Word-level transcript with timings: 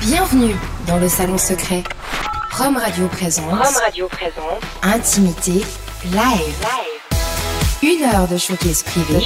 Bienvenue 0.00 0.54
dans 0.86 0.96
le 0.96 1.08
salon 1.08 1.36
secret. 1.36 1.84
Rome 2.52 2.78
Radio 2.78 3.06
présente. 3.08 3.50
Rome 3.50 3.76
Radio 3.84 4.08
présente. 4.08 4.62
Intimité 4.82 5.62
live. 6.04 6.66
Une 7.82 8.04
heure 8.04 8.26
de 8.26 8.38
showcase 8.38 8.82
privé. 8.82 9.18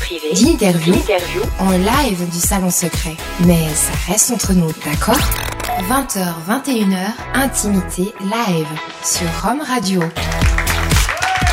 Privé. 0.00 0.32
D'interview. 0.32 0.94
D'interview. 0.94 1.42
En 1.58 1.70
live 1.72 2.28
du 2.30 2.38
salon 2.38 2.70
secret. 2.70 3.16
Mais 3.40 3.68
ça 3.74 3.92
reste 4.10 4.30
entre 4.30 4.54
nous, 4.54 4.72
d'accord? 4.86 5.20
20h, 5.90 6.32
21h, 6.48 6.96
Intimité 7.34 8.14
live 8.22 8.66
sur 9.04 9.26
Rome 9.42 9.60
Radio. 9.60 10.00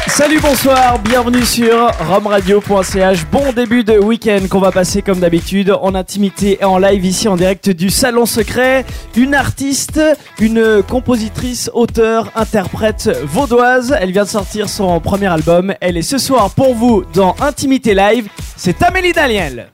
Salut, 0.09 0.39
bonsoir, 0.41 0.99
bienvenue 0.99 1.45
sur 1.45 1.91
romradio.ch. 2.07 3.25
Bon 3.31 3.53
début 3.53 3.83
de 3.83 3.97
week-end 3.97 4.41
qu'on 4.49 4.59
va 4.59 4.71
passer 4.71 5.01
comme 5.01 5.19
d'habitude 5.19 5.71
en 5.71 5.93
intimité 5.95 6.57
et 6.59 6.65
en 6.65 6.77
live 6.77 7.05
ici 7.05 7.27
en 7.27 7.37
direct 7.37 7.69
du 7.69 7.89
Salon 7.89 8.25
Secret. 8.25 8.85
Une 9.15 9.35
artiste, 9.35 10.01
une 10.39 10.83
compositrice, 10.83 11.69
auteure, 11.73 12.31
interprète 12.35 13.09
vaudoise. 13.23 13.95
Elle 13.99 14.11
vient 14.11 14.23
de 14.23 14.29
sortir 14.29 14.67
son 14.67 14.99
premier 14.99 15.27
album. 15.27 15.73
Elle 15.79 15.95
est 15.95 16.01
ce 16.01 16.17
soir 16.17 16.49
pour 16.49 16.73
vous 16.73 17.03
dans 17.13 17.35
Intimité 17.39 17.93
Live. 17.93 18.27
C'est 18.57 18.81
Amélie 18.81 19.13
Daniel. 19.13 19.69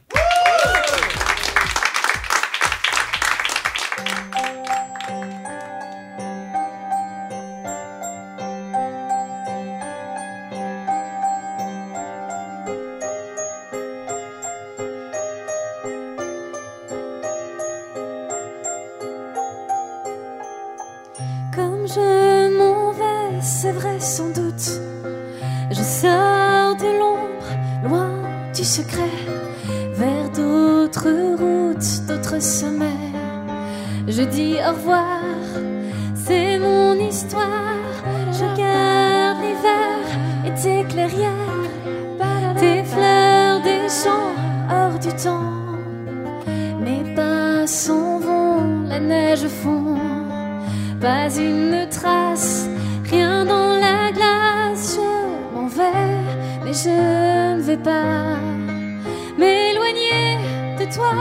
Je 56.76 57.56
ne 57.56 57.62
vais 57.62 57.78
pas 57.78 58.38
m'éloigner 59.38 60.38
de 60.78 60.86
toi. 60.94 61.14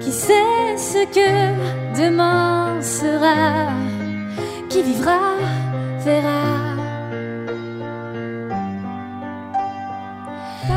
Qui 0.00 0.12
sait 0.12 0.76
ce 0.76 1.02
que 1.16 1.98
demain 1.98 2.82
sera? 2.82 3.68
Qui 4.68 4.82
vivra, 4.82 5.20
verra. 6.04 6.42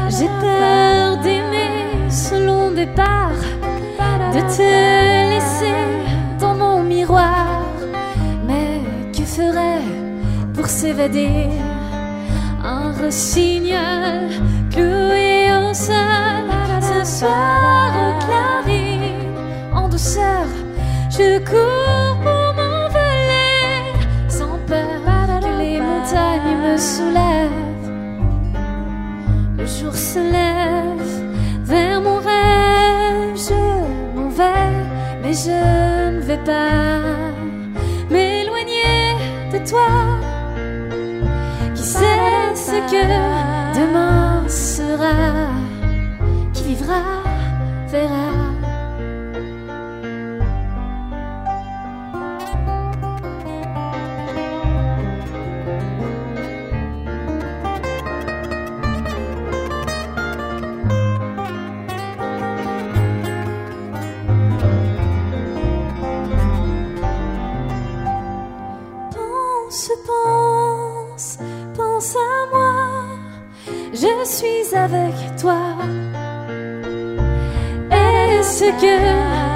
J'ai 0.10 0.30
peur 0.40 1.18
d'aimer 1.24 2.10
ce 2.10 2.36
long 2.48 2.72
départ, 2.72 3.42
de 4.34 4.40
te 4.56 4.70
laisser 5.32 5.76
dans 6.40 6.56
mon 6.56 6.82
miroir. 6.84 7.48
Mais 8.48 8.80
que 9.12 9.24
ferait 9.24 9.88
pour 10.54 10.68
s'évader? 10.68 11.50
Un 13.04 13.08
rossignol 13.08 14.30
cloué 14.72 15.50
au 15.52 15.74
sol 15.74 16.48
ce 16.82 17.20
soir 17.20 17.92
au 18.00 19.78
en 19.78 19.90
douceur? 19.90 20.48
Je 21.10 21.40
cours 21.40 22.18
pour 22.24 22.54
m'envoler 22.56 23.94
sans 24.30 24.58
peur 24.68 25.40
que 25.42 25.60
les 25.60 25.80
montagnes 25.80 26.58
me 26.64 26.78
soulèvent. 26.78 27.92
Le 29.58 29.66
jour 29.66 29.96
se 29.96 30.20
lève 30.20 31.24
vers 31.64 32.02
mon 32.02 32.18
rêve, 32.18 33.36
je 33.36 34.16
m'en 34.16 34.30
vais, 34.30 34.76
mais 35.22 35.34
je 35.34 36.16
ne 36.16 36.22
vais 36.22 36.44
pas 36.46 37.00
m'éloigner 38.10 39.16
de 39.52 39.70
toi. 39.70 40.23
Ce 42.74 42.80
que 42.90 43.06
demain 43.76 44.50
sera 44.50 45.14
Qui 46.54 46.64
vivra, 46.64 47.04
verra. 47.92 48.43
Que 78.80 78.98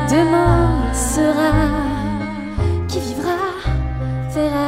demain 0.10 0.94
sera 0.94 1.52
qui 2.88 3.00
vivra, 3.00 3.38
verra. 4.34 4.68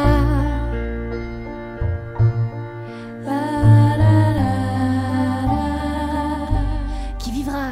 Qui 7.20 7.32
vivra, 7.32 7.72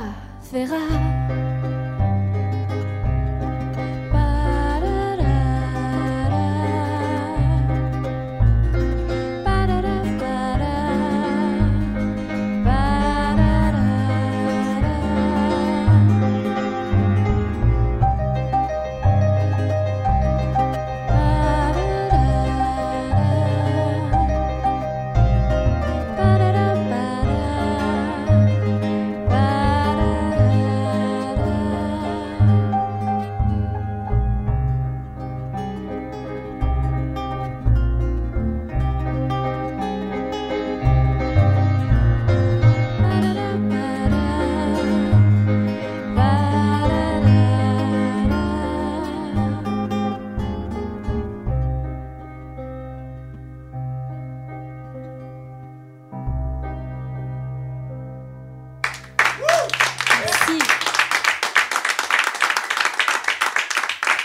verra. 0.51 1.06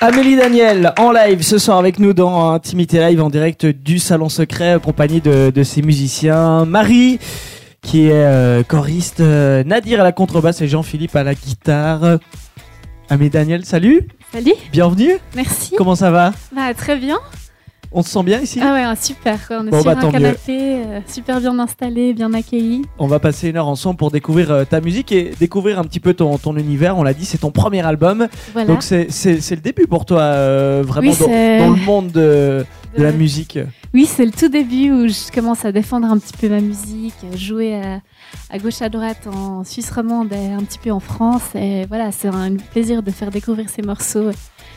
Amélie 0.02 0.34
Daniel 0.34 0.92
en 0.98 1.12
live 1.12 1.42
ce 1.42 1.58
soir 1.58 1.78
avec 1.78 2.00
nous 2.00 2.12
dans 2.12 2.50
Intimité 2.50 2.98
Live 2.98 3.22
en 3.22 3.30
direct 3.30 3.66
du 3.66 4.00
Salon 4.00 4.28
Secret 4.28 4.72
accompagnée 4.72 5.20
de, 5.20 5.50
de 5.54 5.62
ses 5.62 5.80
musiciens. 5.80 6.64
Marie 6.64 7.20
qui 7.82 8.06
est 8.08 8.12
euh, 8.12 8.64
choriste, 8.64 9.20
euh, 9.20 9.62
Nadir 9.62 10.00
à 10.00 10.02
la 10.04 10.10
contrebasse 10.10 10.60
et 10.60 10.66
Jean-Philippe 10.66 11.14
à 11.14 11.22
la 11.22 11.34
guitare. 11.34 12.18
Amélie 13.10 13.30
Daniel, 13.30 13.64
salut, 13.64 14.08
Salut, 14.32 14.54
bienvenue. 14.72 15.18
merci. 15.36 15.74
Comment 15.78 15.94
ça 15.94 16.10
va? 16.10 16.32
Bah, 16.54 16.74
très 16.74 16.96
bien. 16.96 17.18
On 17.94 18.02
se 18.02 18.10
sent 18.10 18.22
bien 18.22 18.40
ici 18.40 18.58
Ah 18.62 18.72
ouais, 18.72 18.82
un 18.82 18.94
super. 18.94 19.38
On 19.50 19.66
est 19.66 19.70
Bon, 19.70 19.82
sur 19.82 19.94
bah, 19.94 19.98
un 20.00 20.10
canapé, 20.10 20.82
euh, 20.82 21.00
super 21.06 21.40
bien 21.40 21.58
installé, 21.58 22.14
bien 22.14 22.32
accueilli. 22.32 22.82
On 22.98 23.06
va 23.06 23.18
passer 23.18 23.50
une 23.50 23.56
heure 23.56 23.68
ensemble 23.68 23.96
pour 23.98 24.10
découvrir 24.10 24.50
euh, 24.50 24.64
ta 24.64 24.80
musique 24.80 25.12
et 25.12 25.32
découvrir 25.38 25.78
un 25.78 25.84
petit 25.84 26.00
peu 26.00 26.14
ton, 26.14 26.38
ton 26.38 26.56
univers. 26.56 26.96
On 26.96 27.02
l'a 27.02 27.12
dit, 27.12 27.26
c'est 27.26 27.38
ton 27.38 27.50
premier 27.50 27.84
album. 27.84 28.28
Voilà. 28.52 28.68
Donc 28.68 28.82
c'est 28.82 29.06
le 29.06 29.56
début 29.60 29.86
pour 29.86 30.06
toi, 30.06 30.22
euh, 30.22 30.82
vraiment 30.86 31.10
Oui, 31.10 31.16
dans, 31.18 31.70
le 31.74 31.84
monde 31.84 32.10
de, 32.12 32.64
de 32.96 33.02
la 33.02 33.12
musique. 33.12 33.58
Oui, 33.92 34.06
c'est 34.06 34.24
le 34.24 34.32
tout 34.32 34.48
début 34.48 34.90
où 34.90 35.08
je 35.08 35.30
commence 35.30 35.66
à 35.66 35.72
défendre 35.72 36.06
un 36.10 36.18
petit 36.18 36.36
peu 36.38 36.48
ma 36.48 36.60
musique, 36.60 37.14
jouer 37.36 37.74
à, 37.74 38.00
à 38.50 38.58
gauche 38.58 38.82
à 38.82 38.88
droite 38.88 39.26
en 39.26 39.64
Suisse 39.64 39.90
romande 39.90 40.32
et 40.32 40.52
un 40.52 40.62
petit 40.64 40.78
peu 40.78 40.90
en 40.90 41.00
France. 41.00 41.54
Et 41.54 41.86
voilà, 41.86 42.12
c'est 42.12 42.28
un 42.28 42.56
plaisir 42.56 43.02
de 43.02 43.10
faire 43.10 43.30
découvrir 43.30 43.68
ces 43.68 43.82
morceaux 43.82 44.30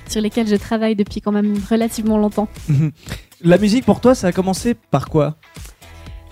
sur 0.08 0.22
lesquels 0.22 0.48
je 0.48 0.56
travaille 0.56 0.96
depuis 0.96 1.22
quand 1.22 1.32
même 1.32 1.56
relativement 1.70 2.18
longtemps. 2.18 2.48
La 3.42 3.58
musique 3.58 3.86
pour 3.86 4.00
toi, 4.00 4.16
ça 4.16 4.28
a 4.28 4.32
commencé 4.32 4.74
par 4.74 5.10
quoi? 5.10 5.36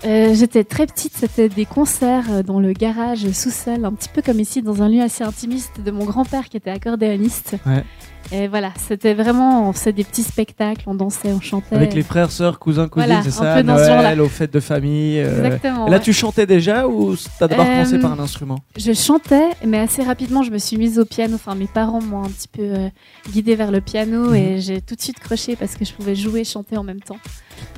Euh, 0.04 0.34
J'étais 0.34 0.64
très 0.64 0.86
petite, 0.86 1.12
c'était 1.16 1.48
des 1.48 1.64
concerts 1.64 2.24
euh, 2.30 2.42
dans 2.42 2.60
le 2.60 2.72
garage 2.72 3.30
sous-sol, 3.30 3.84
un 3.84 3.92
petit 3.92 4.10
peu 4.10 4.20
comme 4.20 4.38
ici, 4.40 4.60
dans 4.60 4.82
un 4.82 4.88
lieu 4.88 5.00
assez 5.00 5.24
intimiste 5.24 5.80
de 5.82 5.90
mon 5.90 6.04
grand-père 6.04 6.48
qui 6.50 6.56
était 6.58 6.70
accordéoniste. 6.70 7.56
Ouais. 7.64 7.84
Et 8.32 8.48
voilà, 8.48 8.72
c'était 8.88 9.12
vraiment, 9.14 9.68
on 9.68 9.72
faisait 9.72 9.92
des 9.92 10.04
petits 10.04 10.22
spectacles, 10.22 10.82
on 10.86 10.94
dansait, 10.94 11.32
on 11.32 11.40
chantait. 11.40 11.76
Avec 11.76 11.94
les 11.94 12.02
frères, 12.02 12.30
sœurs, 12.30 12.58
cousins, 12.58 12.88
cousines, 12.88 13.06
Voilà, 13.08 13.22
c'est 13.22 13.28
un 13.28 13.32
ça 13.32 13.56
peu 13.56 13.62
dans 13.62 13.76
ce 13.76 13.82
Noël, 13.82 14.02
genre-là. 14.02 14.22
aux 14.24 14.28
fêtes 14.28 14.52
de 14.52 14.60
famille. 14.60 15.18
euh, 15.20 15.44
Exactement. 15.44 15.86
et 15.86 15.90
Là, 15.90 15.96
ouais. 15.98 16.02
tu 16.02 16.12
chantais 16.14 16.46
déjà 16.46 16.86
ou 16.88 17.14
t'as 17.38 17.48
d'abord 17.48 17.66
Euh, 17.66 17.70
commencé 17.70 17.98
par 17.98 18.12
un 18.12 18.18
instrument? 18.18 18.58
Je 18.78 18.92
chantais, 18.94 19.48
mais 19.66 19.78
assez 19.78 20.02
rapidement, 20.02 20.42
je 20.42 20.50
me 20.50 20.58
suis 20.58 20.76
mise 20.78 20.98
au 20.98 21.04
piano. 21.04 21.34
Enfin, 21.34 21.54
mes 21.54 21.66
parents 21.66 22.00
m'ont 22.02 22.24
un 22.24 22.28
petit 22.30 22.48
peu 22.48 22.62
euh, 22.62 22.88
guidée 23.30 23.56
vers 23.56 23.70
le 23.70 23.80
piano 23.82 24.30
Mhm. 24.30 24.34
et 24.34 24.60
j'ai 24.60 24.80
tout 24.80 24.94
de 24.96 25.02
suite 25.02 25.18
croché 25.20 25.54
parce 25.56 25.76
que 25.76 25.84
je 25.84 25.92
pouvais 25.92 26.14
jouer 26.14 26.40
et 26.40 26.44
chanter 26.44 26.76
en 26.78 26.82
même 26.84 27.00
temps. 27.00 27.18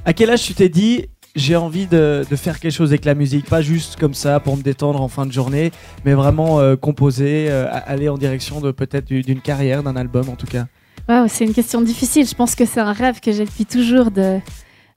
À 0.05 0.13
quel 0.13 0.31
âge 0.31 0.43
tu 0.43 0.55
t'es 0.55 0.69
dit 0.69 1.07
j'ai 1.37 1.55
envie 1.55 1.87
de, 1.87 2.25
de 2.29 2.37
faire 2.37 2.59
quelque 2.59 2.73
chose 2.73 2.91
avec 2.91 3.05
la 3.05 3.15
musique, 3.15 3.47
pas 3.49 3.63
juste 3.63 3.97
comme 4.01 4.15
ça 4.15 4.41
pour 4.41 4.57
me 4.57 4.63
détendre 4.63 5.01
en 5.01 5.09
fin 5.09 5.27
de 5.27 5.33
journée, 5.33 5.71
mais 6.05 6.15
vraiment 6.15 6.59
euh, 6.59 6.75
composer, 6.77 7.47
euh, 7.51 7.69
aller 7.87 8.09
en 8.09 8.19
direction 8.19 8.61
de 8.61 8.73
peut-être 8.73 9.05
du- 9.05 9.23
d'une 9.23 9.41
carrière, 9.41 9.83
d'un 9.83 9.97
album 9.97 10.29
en 10.29 10.35
tout 10.37 10.47
cas. 10.47 10.67
Waouh, 11.09 11.29
c'est 11.29 11.45
une 11.45 11.55
question 11.55 11.81
difficile. 11.83 12.27
Je 12.27 12.35
pense 12.35 12.55
que 12.57 12.65
c'est 12.65 12.81
un 12.81 12.93
rêve 12.93 13.21
que 13.21 13.31
j'ai 13.31 13.45
depuis 13.45 13.67
toujours 13.67 14.11
de, 14.11 14.39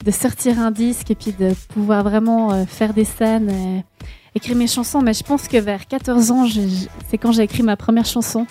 de 0.04 0.12
sortir 0.12 0.60
un 0.60 0.72
disque 0.72 1.12
et 1.12 1.16
puis 1.16 1.34
de 1.38 1.54
pouvoir 1.74 2.04
vraiment 2.04 2.52
euh, 2.54 2.66
faire 2.66 2.94
des 2.96 3.06
scènes 3.06 3.50
et 3.52 3.84
écrire 4.34 4.56
mes 4.56 4.66
chansons. 4.68 5.02
Mais 5.02 5.14
je 5.14 5.24
pense 5.24 5.48
que 5.48 5.58
vers 5.58 5.86
14 5.88 6.32
ans, 6.32 6.48
c'est 7.10 7.18
quand 7.18 7.32
j'ai 7.32 7.44
écrit 7.44 7.62
ma 7.64 7.76
première 7.78 8.06
chanson. 8.06 8.48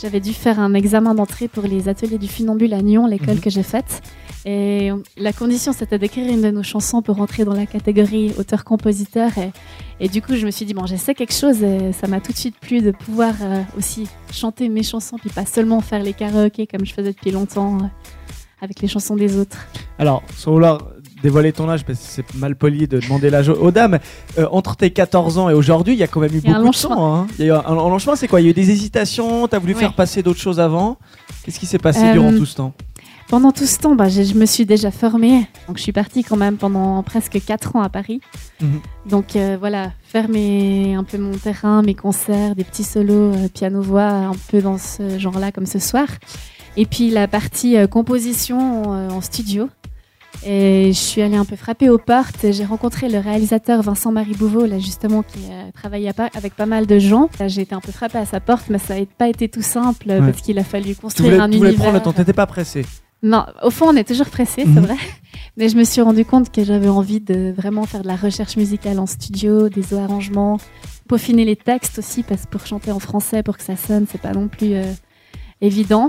J'avais 0.00 0.20
dû 0.20 0.32
faire 0.32 0.60
un 0.60 0.74
examen 0.74 1.14
d'entrée 1.14 1.48
pour 1.48 1.64
les 1.64 1.88
ateliers 1.88 2.18
du 2.18 2.28
funambule 2.28 2.72
à 2.72 2.82
Nyon, 2.82 3.06
l'école 3.06 3.34
Mhm. 3.36 3.40
que 3.40 3.50
j'ai 3.50 3.64
faite. 3.64 4.00
Et 4.44 4.90
la 5.16 5.32
condition, 5.32 5.72
c'était 5.72 5.98
d'écrire 5.98 6.32
une 6.32 6.40
de 6.40 6.50
nos 6.50 6.62
chansons 6.62 7.02
pour 7.02 7.16
rentrer 7.16 7.44
dans 7.44 7.52
la 7.54 7.66
catégorie 7.66 8.32
auteur-compositeur. 8.38 9.36
Et, 9.38 9.50
et 9.98 10.08
du 10.08 10.22
coup, 10.22 10.36
je 10.36 10.46
me 10.46 10.52
suis 10.52 10.64
dit, 10.64 10.72
bon, 10.74 10.86
j'essaie 10.86 11.14
quelque 11.14 11.34
chose 11.34 11.62
et 11.64 11.92
ça 11.92 12.06
m'a 12.06 12.20
tout 12.20 12.30
de 12.32 12.36
suite 12.38 12.56
plu 12.60 12.80
de 12.80 12.92
pouvoir 12.92 13.34
euh, 13.42 13.60
aussi 13.76 14.06
chanter 14.32 14.68
mes 14.68 14.84
chansons, 14.84 15.16
puis 15.18 15.30
pas 15.30 15.44
seulement 15.44 15.80
faire 15.80 16.02
les 16.04 16.12
karaokés 16.12 16.68
comme 16.68 16.86
je 16.86 16.94
faisais 16.94 17.12
depuis 17.12 17.32
longtemps 17.32 17.78
euh, 17.78 17.86
avec 18.62 18.80
les 18.80 18.88
chansons 18.88 19.16
des 19.16 19.36
autres. 19.36 19.58
Alors, 19.98 20.22
vouloir 20.52 20.78
dévoiler 21.22 21.52
ton 21.52 21.68
âge, 21.68 21.84
parce 21.84 21.98
que 21.98 22.04
c'est 22.08 22.34
mal 22.34 22.54
poli 22.56 22.86
de 22.88 23.00
demander 23.00 23.30
l'âge 23.30 23.48
aux, 23.48 23.70
dames, 23.70 23.98
euh, 24.38 24.46
entre 24.52 24.76
tes 24.76 24.90
14 24.90 25.38
ans 25.38 25.48
et 25.50 25.54
aujourd'hui, 25.54 25.94
il 25.94 25.98
y 25.98 26.02
a 26.02 26.06
quand 26.06 26.20
même 26.20 26.34
eu 26.34 26.40
beaucoup 26.40 26.70
de 26.70 26.80
temps. 26.82 27.14
hein. 27.16 27.26
Il 27.38 27.46
y 27.46 27.50
a 27.50 27.54
eu 27.54 27.56
un, 27.56 27.64
un 27.66 27.74
long 27.74 27.98
chemin, 27.98 28.16
c'est 28.16 28.28
quoi? 28.28 28.40
Il 28.40 28.44
y 28.44 28.46
a 28.46 28.50
eu 28.50 28.54
des 28.54 28.70
hésitations, 28.70 29.46
t'as 29.48 29.58
voulu 29.58 29.74
faire 29.74 29.94
passer 29.94 30.22
d'autres 30.22 30.40
choses 30.40 30.60
avant? 30.60 30.98
Qu'est-ce 31.44 31.58
qui 31.58 31.66
s'est 31.66 31.78
passé 31.78 32.00
Euh, 32.04 32.12
durant 32.12 32.30
tout 32.30 32.46
ce 32.46 32.56
temps? 32.56 32.72
Pendant 33.28 33.52
tout 33.52 33.66
ce 33.66 33.78
temps, 33.78 33.94
bah, 33.94 34.08
je 34.08 34.32
me 34.32 34.46
suis 34.46 34.64
déjà 34.64 34.90
formée. 34.90 35.46
Donc, 35.66 35.76
je 35.76 35.82
suis 35.82 35.92
partie 35.92 36.24
quand 36.24 36.36
même 36.38 36.56
pendant 36.56 37.02
presque 37.02 37.38
4 37.44 37.76
ans 37.76 37.82
à 37.82 37.90
Paris. 37.90 38.22
Mhm. 38.62 38.80
Donc, 39.04 39.36
euh, 39.36 39.58
voilà, 39.60 39.92
faire 40.02 40.30
mes, 40.30 40.94
un 40.94 41.04
peu 41.04 41.18
mon 41.18 41.32
terrain, 41.36 41.82
mes 41.82 41.94
concerts, 41.94 42.54
des 42.54 42.64
petits 42.64 42.84
solos, 42.84 43.32
piano-voix, 43.52 44.02
un 44.08 44.32
peu 44.50 44.62
dans 44.62 44.78
ce 44.78 45.18
genre-là, 45.18 45.52
comme 45.52 45.66
ce 45.66 45.78
soir. 45.78 46.06
Et 46.78 46.86
puis, 46.86 47.10
la 47.10 47.28
partie 47.28 47.76
euh, 47.76 47.86
composition 47.86 48.94
euh, 48.94 49.10
en 49.10 49.20
studio. 49.20 49.68
Et 50.46 50.88
je 50.92 50.98
suis 50.98 51.20
allée 51.20 51.36
un 51.36 51.44
peu 51.44 51.56
frapper 51.56 51.90
aux 51.90 51.98
portes. 51.98 52.46
J'ai 52.52 52.64
rencontré 52.64 53.08
le 53.08 53.18
réalisateur 53.18 53.82
Vincent-Marie 53.82 54.34
Bouveau, 54.34 54.66
là 54.66 54.78
justement, 54.78 55.22
qui 55.22 55.40
euh, 55.50 55.70
travaillait 55.74 56.12
pas- 56.12 56.30
avec 56.34 56.54
pas 56.54 56.66
mal 56.66 56.86
de 56.86 56.98
gens. 56.98 57.28
J'ai 57.46 57.62
été 57.62 57.74
un 57.74 57.80
peu 57.80 57.92
frappée 57.92 58.18
à 58.18 58.26
sa 58.26 58.40
porte, 58.40 58.66
mais 58.70 58.78
ça 58.78 58.98
n'a 58.98 59.04
pas 59.18 59.28
été 59.28 59.48
tout 59.48 59.62
simple 59.62 60.06
Ouais. 60.08 60.18
parce 60.20 60.40
qu'il 60.40 60.58
a 60.58 60.64
fallu 60.64 60.94
construire 60.94 61.30
voulais, 61.32 61.42
un 61.42 61.50
tu 61.50 61.58
voulais 61.58 61.70
univers. 61.70 61.84
prendre 61.86 61.98
le 61.98 62.02
temps, 62.04 62.12
t'étais 62.12 62.32
pas 62.32 62.46
pressé. 62.46 62.86
Non, 63.22 63.44
au 63.64 63.70
fond, 63.70 63.86
on 63.88 63.96
est 63.96 64.04
toujours 64.06 64.28
pressé, 64.28 64.64
Mhm. 64.64 64.74
c'est 64.74 64.80
vrai. 64.80 64.96
Mais 65.56 65.68
je 65.68 65.76
me 65.76 65.82
suis 65.82 66.00
rendu 66.00 66.24
compte 66.24 66.52
que 66.52 66.62
j'avais 66.62 66.88
envie 66.88 67.18
de 67.20 67.52
vraiment 67.56 67.82
faire 67.82 68.02
de 68.02 68.06
la 68.06 68.14
recherche 68.14 68.56
musicale 68.56 69.00
en 69.00 69.06
studio, 69.06 69.68
des 69.68 69.92
arrangements, 69.94 70.58
peaufiner 71.08 71.44
les 71.44 71.56
textes 71.56 71.98
aussi, 71.98 72.22
parce 72.22 72.42
que 72.42 72.48
pour 72.48 72.64
chanter 72.64 72.92
en 72.92 73.00
français, 73.00 73.42
pour 73.42 73.56
que 73.58 73.64
ça 73.64 73.74
sonne, 73.76 74.06
c'est 74.10 74.20
pas 74.20 74.32
non 74.32 74.46
plus 74.46 74.74
euh, 74.74 74.84
évident. 75.60 76.08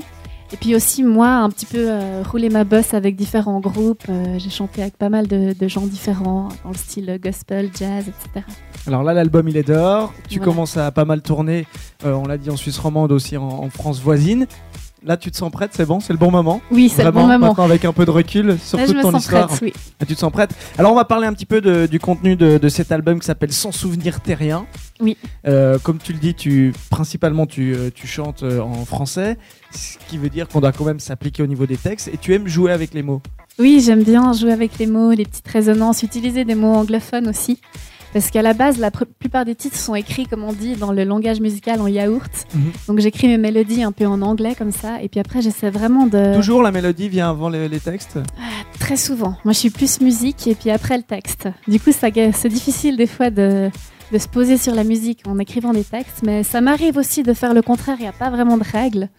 Et 0.51 0.57
puis 0.57 0.75
aussi, 0.75 1.03
moi, 1.03 1.27
un 1.29 1.49
petit 1.51 1.67
peu 1.67 1.77
euh, 1.91 2.23
rouler 2.29 2.49
ma 2.49 2.63
bosse 2.63 2.95
avec 2.95 3.15
différents 3.15 3.59
groupes. 3.59 4.03
Euh, 4.09 4.39
J'ai 4.39 4.49
chanté 4.49 4.81
avec 4.81 4.97
pas 4.97 5.09
mal 5.09 5.27
de, 5.27 5.53
de 5.53 5.67
gens 5.67 5.85
différents, 5.85 6.49
dans 6.63 6.71
le 6.71 6.75
style 6.77 7.19
gospel, 7.23 7.69
jazz, 7.77 8.05
etc. 8.07 8.45
Alors 8.87 9.03
là, 9.03 9.13
l'album 9.13 9.47
il 9.47 9.57
est 9.57 9.67
dehors. 9.67 10.11
Tu 10.27 10.39
Voilà. 10.39 10.51
commences 10.51 10.75
à 10.77 10.89
pas 10.91 11.05
mal 11.05 11.21
tourner. 11.21 11.67
euh, 12.03 12.13
on 12.13 12.25
l'a 12.25 12.37
dit 12.37 12.49
en 12.49 12.55
Suisse 12.57 12.79
romande 12.79 13.11
aussi, 13.11 13.37
en, 13.37 13.47
en 13.47 13.69
France 13.69 13.99
voisine. 14.01 14.47
Là, 15.05 15.15
tu 15.15 15.31
te 15.31 15.37
sens 15.37 15.49
prête, 15.49 15.71
c'est 15.73 15.85
bon, 15.85 15.99
c'est 16.01 16.11
le 16.11 16.19
bon 16.19 16.29
moment. 16.29 16.61
Oui, 16.71 16.89
c'est 16.93 17.05
le 17.05 17.11
bon 17.11 17.21
moment. 17.21 17.37
Maintenant, 17.47 17.63
avec 17.63 17.85
un 17.85 17.93
peu 17.93 18.05
de 18.05 18.11
recul 18.11 18.47
Là, 18.47 18.55
sur 18.61 18.77
je 18.79 18.85
toute 18.85 18.95
me 18.97 19.01
ton 19.01 19.11
sens 19.11 19.23
histoire. 19.23 19.47
prête, 19.47 19.59
oui. 19.61 19.73
Ah, 20.01 20.05
Tu 20.05 20.13
te 20.13 20.19
sens 20.19 20.31
prête 20.31 20.51
Alors, 20.77 20.91
on 20.91 20.95
va 20.95 21.05
parler 21.05 21.25
un 21.25 21.33
petit 21.33 21.45
peu 21.45 21.61
de- 21.61 21.85
du 21.85 21.99
contenu 21.99 22.35
de, 22.35 22.57
de 22.57 22.69
cet 22.69 22.91
album 22.91 23.19
qui 23.19 23.25
s'appelle 23.25 23.53
Sans 23.53 23.71
souvenir 23.71 24.19
terrien. 24.19 24.65
Oui. 24.99 25.15
Euh, 25.47 25.79
comme 25.79 25.99
tu 25.99 26.11
le 26.11 26.19
dis, 26.19 26.33
tu 26.33 26.73
principalement 26.89 27.45
tu, 27.45 27.73
euh, 27.73 27.89
tu 27.93 28.07
chantes 28.07 28.43
euh, 28.43 28.59
en 28.59 28.83
français, 28.83 29.37
ce 29.71 29.97
qui 30.09 30.17
veut 30.17 30.29
dire 30.29 30.49
qu'on 30.49 30.59
doit 30.59 30.73
quand 30.73 30.83
même 30.85 30.99
s'appliquer 30.99 31.43
au 31.43 31.47
niveau 31.47 31.65
des 31.65 31.77
textes. 31.77 32.09
Et 32.09 32.17
tu 32.17 32.33
aimes 32.33 32.47
jouer 32.47 32.73
avec 32.73 32.93
les 32.93 33.01
mots. 33.01 33.21
Oui, 33.57 33.81
j'aime 33.85 34.03
bien 34.03 34.33
jouer 34.33 34.51
avec 34.51 34.77
les 34.79 34.87
mots, 34.87 35.11
les 35.11 35.25
petites 35.25 35.47
résonances, 35.47 36.03
utiliser 36.03 36.43
des 36.43 36.55
mots 36.55 36.73
anglophones 36.75 37.27
aussi. 37.29 37.59
Parce 38.13 38.31
qu'à 38.31 38.41
la 38.41 38.53
base, 38.53 38.79
la 38.79 38.91
plupart 38.91 39.45
des 39.45 39.55
titres 39.55 39.77
sont 39.77 39.95
écrits, 39.95 40.25
comme 40.25 40.43
on 40.43 40.53
dit, 40.53 40.75
dans 40.75 40.91
le 40.91 41.03
langage 41.03 41.39
musical 41.39 41.79
en 41.81 41.87
yaourt. 41.87 42.47
Mhm. 42.53 42.71
Donc 42.87 42.99
j'écris 42.99 43.27
mes 43.27 43.37
mélodies 43.37 43.83
un 43.83 43.91
peu 43.91 44.05
en 44.07 44.21
anglais 44.21 44.55
comme 44.57 44.71
ça. 44.71 45.01
Et 45.01 45.09
puis 45.09 45.19
après, 45.19 45.41
j'essaie 45.41 45.69
vraiment 45.69 46.07
de... 46.07 46.35
Toujours 46.35 46.63
la 46.63 46.71
mélodie 46.71 47.09
vient 47.09 47.29
avant 47.29 47.49
les, 47.49 47.69
les 47.69 47.79
textes? 47.79 48.17
Très 48.79 48.97
souvent. 48.97 49.35
Moi, 49.45 49.53
je 49.53 49.59
suis 49.59 49.69
plus 49.69 50.01
musique 50.01 50.47
et 50.47 50.55
puis 50.55 50.71
après 50.71 50.97
le 50.97 51.03
texte. 51.03 51.47
Du 51.67 51.79
coup, 51.79 51.91
c'est 51.91 52.49
difficile 52.49 52.97
des 52.97 53.07
fois 53.07 53.29
de, 53.29 53.69
de 54.11 54.17
se 54.17 54.27
poser 54.27 54.57
sur 54.57 54.73
la 54.73 54.83
musique 54.83 55.21
en 55.27 55.37
écrivant 55.37 55.73
des 55.73 55.83
textes. 55.83 56.21
Mais 56.23 56.43
ça 56.43 56.61
m'arrive 56.61 56.97
aussi 56.97 57.23
de 57.23 57.33
faire 57.33 57.53
le 57.53 57.61
contraire. 57.61 57.97
Il 57.99 58.03
n'y 58.03 58.07
a 58.07 58.13
pas 58.13 58.29
vraiment 58.29 58.57
de 58.57 58.63
règles. 58.63 59.09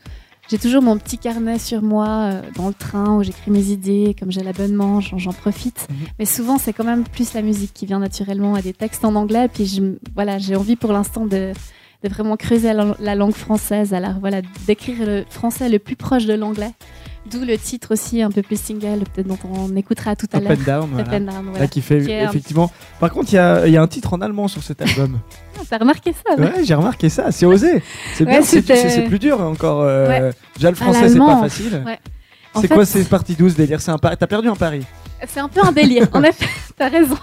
J'ai 0.51 0.59
toujours 0.59 0.83
mon 0.83 0.99
petit 0.99 1.17
carnet 1.17 1.61
sur 1.61 1.81
moi 1.81 2.09
euh, 2.09 2.43
dans 2.57 2.67
le 2.67 2.75
train 2.75 3.15
où 3.15 3.23
j'écris 3.23 3.53
mes 3.53 3.67
idées. 3.69 4.17
Comme 4.19 4.33
j'ai 4.33 4.43
l'abonnement, 4.43 5.01
j'en 5.01 5.33
profite. 5.33 5.87
Mhm. 5.89 5.97
Mais 6.19 6.25
souvent, 6.25 6.59
c'est 6.59 6.73
quand 6.73 6.83
même 6.83 7.05
plus 7.05 7.35
la 7.35 7.43
musique 7.43 7.73
qui 7.73 7.87
vient 7.87 8.01
naturellement 8.01 8.57
à 8.57 8.63
des 8.63 8.73
textes 8.73 9.05
en 9.05 9.15
anglais. 9.15 9.47
Puis 9.47 9.67
je, 9.67 9.81
voilà, 10.17 10.39
j'ai 10.39 10.57
envie 10.57 10.75
pour 10.75 10.93
l'instant 10.93 11.25
de, 11.25 11.53
de 12.03 12.09
vraiment 12.09 12.37
creuser 12.37 12.73
la, 12.73 12.97
la 12.99 13.15
langue 13.15 13.35
française. 13.35 13.95
Alors 13.95 14.15
voilà, 14.19 14.43
d'écrire 14.67 15.07
le 15.07 15.25
français 15.31 15.69
le 15.69 15.79
plus 15.79 15.95
proche 15.95 16.27
de 16.27 16.35
l'anglais. 16.35 16.73
D'où 17.31 17.45
le 17.45 17.57
titre 17.59 17.93
aussi 17.93 18.23
un 18.23 18.31
peu 18.31 18.43
plus 18.43 18.61
single, 18.61 19.05
peut-être 19.15 19.27
dont 19.29 19.39
on 19.45 19.75
écoutera 19.77 20.17
tout 20.17 20.27
à 20.33 20.39
Up 20.39 20.45
l'heure. 20.45 20.53
and 20.53 20.65
down. 20.67 20.89
voilà. 20.93 21.09
Up 21.09 21.15
and 21.15 21.21
down, 21.33 21.45
voilà. 21.45 21.59
Là, 21.61 21.67
qui 21.69 21.81
fait 21.81 22.01
Qui 22.03 22.11
est 22.11 22.21
un- 22.23 22.29
effectivement. 22.31 22.71
Par 22.99 23.11
contre, 23.11 23.33
il 23.33 23.37
y 23.37 23.39
a, 23.39 23.67
il 23.67 23.73
y 23.73 23.77
a 23.77 23.83
un 23.83 23.87
titre 23.87 24.13
en 24.15 24.21
allemand 24.21 24.49
sur 24.49 24.63
cet 24.63 24.83
album. 24.83 25.19
Ah, 25.59 25.63
T'as 25.69 25.77
remarqué 25.79 26.13
ça 26.15 26.41
ouais, 26.43 26.65
j'ai 26.65 26.75
remarqué 26.75 27.09
ça. 27.11 27.31
C'est 27.33 27.45
osé. 27.45 27.83
C'est 28.15 28.25
Ouais, 28.25 28.31
bien. 28.39 28.43
c'est- 28.43 29.03
plus 29.07 29.19
dur 29.19 29.41
encore. 29.43 29.83
euh, 29.83 30.09
Ouais. 30.09 30.31
Déjà, 30.57 30.71
le 30.71 30.77
Ah, 30.81 30.85
français, 30.85 31.09
c'est 31.09 31.19
pas 31.19 31.27
l'allemand. 31.27 31.43
facile. 31.43 31.83
Ouais. 31.85 31.99
C'est 32.55 32.67
fait, 32.67 32.75
quoi 32.75 32.85
ces 32.87 33.05
parties 33.05 33.35
douces 33.35 33.55
délire? 33.57 33.81
C'est 33.81 33.91
un. 33.91 33.99
T'as 33.99 34.17
perdu 34.27 34.49
un 34.49 34.57
pari. 34.57 34.81
C'est 35.29 35.39
un 35.41 35.49
peu 35.49 35.61
un 35.63 35.71
délire. 35.73 36.09
en 36.15 36.23
effet, 36.25 36.47
t'as 36.79 36.89
raison. 36.89 37.17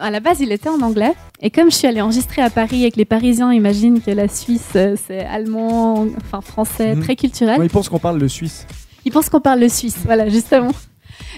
À 0.00 0.10
la 0.10 0.18
base, 0.20 0.40
il 0.40 0.50
était 0.50 0.70
en 0.70 0.80
anglais. 0.80 1.12
Et 1.42 1.50
comme 1.50 1.70
je 1.70 1.76
suis 1.76 1.86
allée 1.86 2.00
enregistrer 2.00 2.40
à 2.42 2.48
Paris 2.48 2.84
et 2.84 2.90
que 2.90 2.96
les 2.96 3.04
Parisiens 3.04 3.52
imaginent 3.52 4.00
que 4.00 4.10
la 4.10 4.28
Suisse, 4.28 4.70
euh, 4.76 4.96
c'est 5.06 5.24
allemand, 5.26 6.06
enfin 6.24 6.40
français, 6.40 6.94
Mhm. 6.96 7.02
très 7.04 7.16
culturel, 7.16 7.60
ils 7.62 7.68
pensent 7.70 7.88
qu'on 7.90 7.98
parle 7.98 8.18
le 8.18 8.28
suisse. 8.28 8.66
Ils 9.04 9.12
pensent 9.12 9.28
qu'on 9.28 9.40
parle 9.40 9.60
le 9.60 9.68
suisse, 9.68 9.96
voilà, 10.04 10.28
justement. 10.28 10.70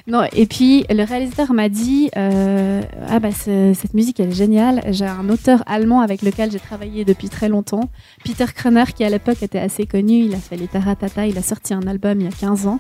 Non, 0.07 0.23
et 0.33 0.47
puis 0.47 0.85
le 0.89 1.03
réalisateur 1.05 1.53
m'a 1.53 1.69
dit 1.69 2.11
euh, 2.17 2.81
Ah, 3.09 3.19
bah, 3.19 3.31
ce- 3.33 3.75
cette 3.75 3.93
musique, 3.93 4.21
elle 4.21 4.29
est 4.31 4.35
géniale. 4.35 4.83
J'ai 4.91 5.05
un 5.07 5.29
auteur 5.29 5.63
allemand 5.67 6.01
avec 6.01 6.23
lequel 6.23 6.51
j'ai 6.51 6.61
travaillé 6.61 7.05
depuis 7.05 7.29
très 7.29 7.49
longtemps, 7.49 7.89
Peter 8.25 8.47
Kroner, 8.55 8.85
qui 8.95 9.05
à 9.05 9.11
l'époque 9.11 9.43
était 9.43 9.59
assez 9.59 9.85
connu. 9.87 10.25
Il 10.25 10.35
a 10.35 10.39
fait 10.39 10.57
les 10.57 10.69
Taratata, 10.69 11.27
il 11.27 11.37
a 11.37 11.43
sorti 11.43 11.75
un 11.75 11.87
album 11.87 12.21
il 12.21 12.25
y 12.25 12.29
a 12.29 12.33
15 12.33 12.67
ans. 12.67 12.79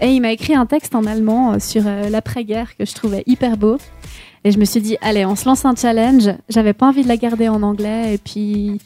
Et 0.00 0.08
il 0.12 0.20
m'a 0.20 0.32
écrit 0.32 0.54
un 0.54 0.66
texte 0.66 0.94
en 0.94 1.04
allemand 1.04 1.52
euh, 1.54 1.58
sur 1.58 1.82
euh, 1.86 2.08
l'après-guerre 2.08 2.76
que 2.76 2.86
je 2.86 2.94
trouvais 2.94 3.24
hyper 3.26 3.56
beau. 3.56 3.76
Et 4.44 4.52
je 4.52 4.58
me 4.58 4.64
suis 4.64 4.80
dit, 4.80 4.96
allez, 5.02 5.26
on 5.26 5.34
se 5.36 5.44
lance 5.46 5.64
un 5.64 5.74
challenge. 5.74 6.30
J'avais 6.48 6.72
pas 6.72 6.86
envie 6.86 7.02
de 7.02 7.08
la 7.08 7.16
garder 7.16 7.48
en 7.48 7.62
anglais. 7.62 8.14
Et 8.14 8.18
puis, 8.18 8.78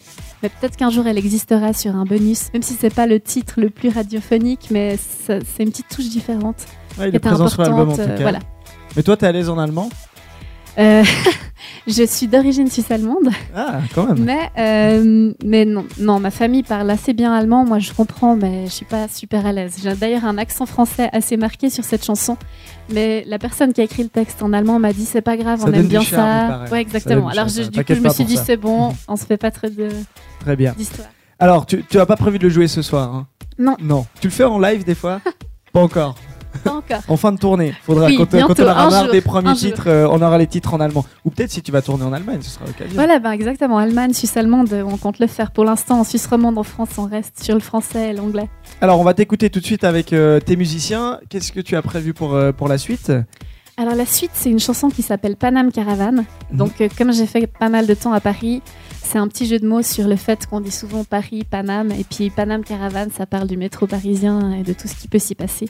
mais 0.43 0.49
peut-être 0.49 0.77
qu'un 0.77 0.91
jour 0.91 1.07
elle 1.07 1.19
existera 1.19 1.73
sur 1.73 1.95
un 1.95 2.05
bonus, 2.05 2.53
même 2.53 2.63
si 2.63 2.75
c'est 2.75 2.95
pas 2.95 3.07
le 3.07 3.21
titre 3.21 3.55
le 3.61 3.71
plus 3.71 3.89
radiophonique, 3.89 4.69
mais 4.71 4.99
c'est 4.99 5.63
une 5.63 5.71
petite 5.71 5.89
touche 5.89 6.09
différente. 6.09 6.57
Ouais, 6.99 7.07
il 7.07 7.11
qui 7.11 7.17
est 7.17 7.21
présent 7.21 7.49
sur 7.49 7.63
l'album 7.63 7.91
en 7.91 7.93
importante, 7.93 8.07
tout 8.07 8.13
euh, 8.13 8.17
cas. 8.17 8.23
voilà. 8.23 8.39
Mais 8.97 9.03
toi, 9.03 9.17
t'es 9.17 9.27
à 9.27 9.33
l'aise 9.33 9.49
en 9.49 9.59
allemand? 9.59 9.89
Euh, 10.79 11.05
je 11.87 12.05
suis 12.05 12.27
d'origine 12.29 12.69
suisse-allemande, 12.71 13.29
Ah, 13.55 13.81
quand 13.95 14.07
même. 14.07 14.25
mais, 14.25 14.51
euh, 14.59 15.33
mais 15.45 15.65
non, 15.65 15.85
non, 15.99 16.21
ma 16.21 16.31
famille 16.31 16.63
parle 16.63 16.89
assez 16.91 17.13
bien 17.13 17.33
allemand. 17.33 17.65
Moi, 17.65 17.79
je 17.79 17.93
comprends, 17.93 18.37
mais 18.37 18.67
je 18.67 18.71
suis 18.73 18.85
pas 18.85 19.09
super 19.09 19.45
à 19.47 19.53
l'aise. 19.53 19.77
J'ai 19.83 19.95
d'ailleurs 19.95 20.25
un 20.25 20.39
accent 20.39 20.67
français 20.67 21.09
assez 21.13 21.37
marqué 21.37 21.71
sur 21.71 21.85
cette 21.85 22.05
chanson. 22.05 22.37
Mais 22.93 23.25
la 23.27 23.39
personne 23.39 23.73
qui 23.73 23.81
a 23.81 23.85
écrit 23.85 24.03
le 24.03 24.09
texte 24.09 24.43
en 24.43 24.53
allemand 24.53 24.79
m'a 24.79 24.93
dit 24.93 25.05
c'est 25.05 25.23
pas 25.23 25.37
grave, 25.37 25.61
Ça 25.61 25.67
on 25.69 25.73
aime 25.73 25.87
bien 25.87 26.03
charme, 26.03 26.67
ça. 26.67 26.73
Ouais, 26.73 26.81
exactement. 26.81 27.29
Alors 27.29 27.49
je, 27.49 27.63
du 27.63 27.85
coup, 27.85 27.95
je 27.95 28.01
me 28.01 28.09
suis 28.11 28.25
dit 28.25 28.37
c'est 28.37 28.57
bon, 28.57 28.89
Mhm. 28.89 28.95
on 29.09 29.17
se 29.17 29.25
fait 29.27 29.37
pas 29.37 29.51
trop 29.51 29.69
de- 29.69 29.89
Très 30.41 30.57
bien. 30.57 30.75
Alors, 31.39 31.67
tu, 31.67 31.85
tu 31.89 31.99
as 31.99 32.07
pas 32.07 32.17
prévu 32.17 32.39
de 32.39 32.45
le 32.45 32.51
jouer 32.51 32.69
ce 32.69 32.83
soir 32.83 33.15
hein? 33.15 33.27
Non. 33.59 33.77
Non. 33.81 34.07
Tu 34.21 34.29
le 34.29 34.33
fais 34.33 34.45
en 34.45 34.59
live 34.59 34.85
des 34.85 34.95
fois? 34.95 35.21
Pas 35.73 35.81
encore. 35.81 36.17
Pas 36.65 36.73
encore. 36.73 37.01
En 37.09 37.17
fin 37.17 37.33
de 37.33 37.39
tournée. 37.39 37.75
Faudra, 37.83 38.07
Oui, 38.07 38.17
quand, 38.17 38.25
quand 38.27 38.37
bientôt, 38.37 38.63
on 38.63 38.67
aura 38.67 38.91
marre 38.91 39.05
jour, 39.05 39.13
des 39.13 39.21
premiers 39.21 39.55
titres, 39.55 39.89
euh, 39.89 40.09
on 40.11 40.21
aura 40.23 40.39
les 40.39 40.47
titres 40.47 40.75
en 40.75 40.81
allemand. 40.81 41.05
Ou 41.25 41.31
peut-être 41.31 41.51
si 41.51 41.63
tu 41.63 41.73
vas 41.73 41.83
tourner 41.83 42.05
en 42.05 42.13
Allemagne, 42.13 42.41
ce 42.43 42.51
sera 42.51 42.67
l'occasion. 42.67 42.95
Voilà, 42.95 43.19
ben 43.19 43.33
exactement. 43.33 43.79
Allemagne, 43.79 44.13
Suisse 44.13 44.37
allemande, 44.37 44.73
on 44.87 44.97
compte 44.97 45.19
le 45.19 45.27
faire. 45.27 45.51
Pour 45.51 45.65
l'instant, 45.65 46.01
en 46.01 46.05
Suisse 46.05 46.27
romande, 46.27 46.59
en 46.59 46.63
France, 46.63 46.91
on 46.99 47.07
reste 47.07 47.43
sur 47.43 47.55
le 47.55 47.61
français 47.61 48.11
et 48.11 48.13
l'anglais. 48.13 48.49
Alors, 48.81 49.01
on 49.01 49.05
va 49.05 49.15
t'écouter 49.15 49.51
tout 49.51 49.61
de 49.61 49.67
suite 49.67 49.85
avec 49.85 50.13
euh, 50.13 50.41
tes 50.41 50.57
musiciens. 50.57 51.19
Qu'est-ce 51.29 51.53
que 51.53 51.61
tu 51.61 51.77
as 51.77 51.83
prévu 51.83 52.15
pour, 52.15 52.35
euh, 52.35 52.53
pour 52.53 52.69
la 52.69 52.79
suite? 52.79 53.13
Alors 53.79 53.95
la 53.95 54.05
suite, 54.05 54.33
c'est 54.35 54.51
une 54.51 54.61
chanson 54.61 54.91
qui 54.91 55.03
s'appelle 55.03 55.35
Paname 55.37 55.73
Caravane. 55.73 56.25
Mhm. 56.51 56.57
Donc 56.59 56.81
euh, 56.81 56.89
comme 56.97 57.13
j'ai 57.13 57.27
fait 57.27 57.47
pas 57.47 57.71
mal 57.71 57.87
de 57.87 57.95
temps 57.95 58.13
à 58.13 58.21
Paris, 58.21 58.63
c'est 59.05 59.19
un 59.19 59.29
petit 59.29 59.47
jeu 59.47 59.59
de 59.59 59.67
mots 59.67 59.83
sur 59.83 60.09
le 60.09 60.17
fait 60.17 60.47
qu'on 60.47 60.61
dit 60.61 60.71
souvent 60.71 61.05
Paris, 61.05 61.45
Paname, 61.49 61.91
et 61.93 62.05
puis 62.05 62.31
Paname 62.31 62.65
Caravane, 62.65 63.11
ça 63.11 63.27
parle 63.27 63.47
du 63.47 63.57
métro 63.57 63.87
parisien 63.87 64.53
et 64.55 64.63
de 64.63 64.73
tout 64.73 64.89
ce 64.89 64.95
qui 64.95 65.09
peut 65.09 65.19
s'y 65.19 65.35
passer. 65.35 65.69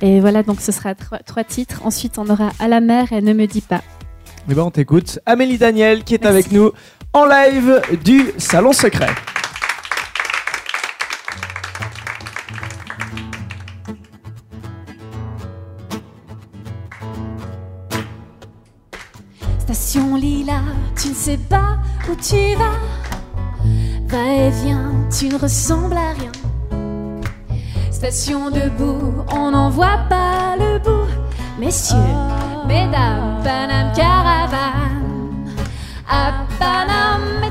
Et 0.00 0.20
voilà, 0.20 0.42
donc 0.42 0.60
ce 0.60 0.72
sera 0.72 0.94
trois, 0.94 1.18
trois 1.18 1.44
titres. 1.44 1.80
Ensuite, 1.84 2.18
on 2.18 2.28
aura 2.28 2.50
À 2.58 2.68
la 2.68 2.80
mer 2.80 3.12
et 3.12 3.20
Ne 3.20 3.32
me 3.34 3.46
dis 3.46 3.60
pas. 3.60 3.82
Eh 4.50 4.54
ben, 4.54 4.62
on 4.62 4.70
t'écoute. 4.70 5.18
Amélie 5.26 5.58
Daniel 5.58 6.02
qui 6.04 6.14
est 6.14 6.22
Merci. 6.22 6.34
avec 6.38 6.52
nous 6.52 6.72
en 7.12 7.26
live 7.26 7.80
du 8.04 8.32
Salon 8.38 8.72
Secret. 8.72 9.10
Station 19.72 20.16
Lila, 20.16 20.60
tu 21.00 21.08
ne 21.08 21.14
sais 21.14 21.38
pas 21.38 21.78
où 22.06 22.14
tu 22.14 22.54
vas. 22.56 22.78
Va 24.06 24.30
et 24.30 24.50
viens, 24.50 24.92
tu 25.10 25.28
ne 25.28 25.38
ressembles 25.38 25.96
à 25.96 26.12
rien. 26.12 26.30
Station 27.90 28.50
debout, 28.50 29.24
on 29.32 29.50
n'en 29.52 29.70
voit 29.70 30.00
pas 30.10 30.56
le 30.58 30.78
bout. 30.78 31.08
Messieurs, 31.58 31.96
mesdames, 32.68 33.40
Paname 33.42 33.92
Caravane. 33.96 35.46
À 36.06 36.32
Paname, 36.58 37.41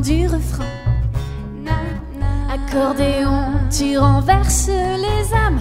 du 0.00 0.26
refrain. 0.26 0.64
Accordéon, 2.52 3.52
tu 3.70 3.98
renverses 3.98 4.68
les 4.68 5.34
âmes 5.34 5.60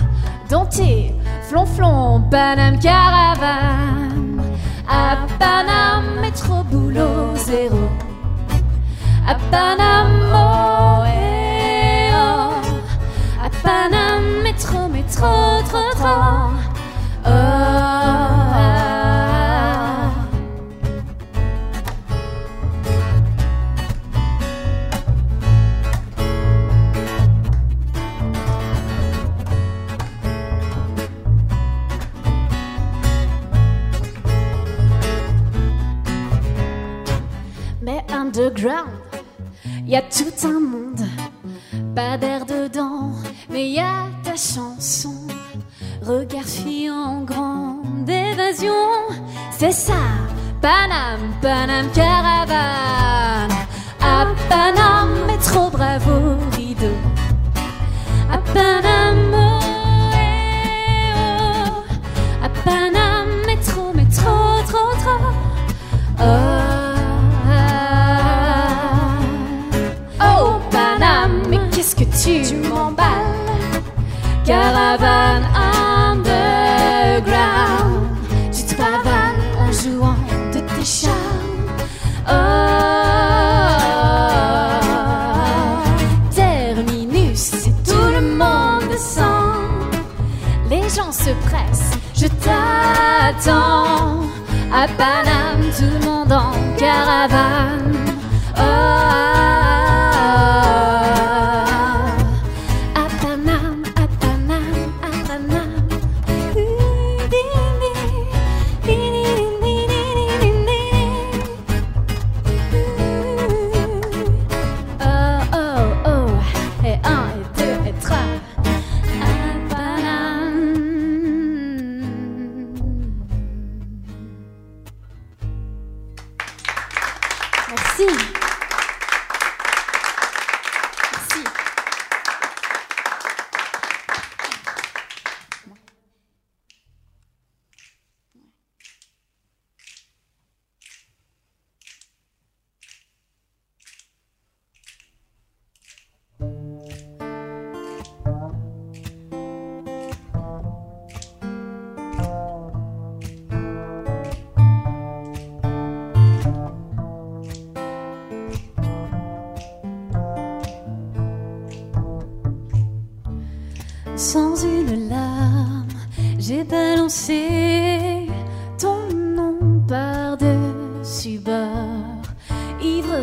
dans 0.49 0.65
tes 0.65 1.13
flonflons, 1.43 2.23
Paname 2.31 2.79
Caravane. 2.79 4.41
À 4.87 5.17
Paname, 5.37 6.21
métro, 6.21 6.63
boulot, 6.63 7.35
zéro. 7.35 7.89
À 9.27 9.35
Paname, 9.51 10.21
oh, 10.33 11.03
oh. 12.13 12.51
À 13.43 13.49
métro, 14.43 14.87
métro, 14.87 15.27
trop, 15.69 15.91
trop. 15.95 16.48
Underground, 38.59 38.89
y 39.85 39.95
a 39.95 40.01
tout 40.01 40.47
un 40.47 40.59
monde. 40.59 41.05
Pas 41.95 42.17
d'air 42.17 42.45
dedans, 42.45 43.11
mais 43.49 43.69
y 43.69 43.79
a 43.79 44.07
ta 44.23 44.35
chanson. 44.35 45.15
Regard 46.01 46.45
fuyant, 46.45 47.21
grande 47.21 48.09
évasion. 48.09 48.73
C'est 49.51 49.71
ça, 49.71 49.93
Paname, 50.61 51.33
Paname 51.41 51.89
Caravane. 51.91 53.51
À 54.01 54.25
Paname, 54.49 55.25
métro, 55.27 55.69
bravo, 55.69 56.37
rideau. 56.55 56.97
À 58.31 58.37
Paname, 58.53 58.88
qu'est-ce 71.79 71.95
que 71.95 72.03
tu 72.03 72.55
m'emballes? 72.55 73.05
Caravane 74.45 75.48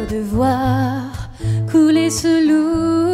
de 0.09 0.21
voir 0.21 1.03
couler 1.71 2.11
ce 2.11 2.47
lourd 2.49 3.06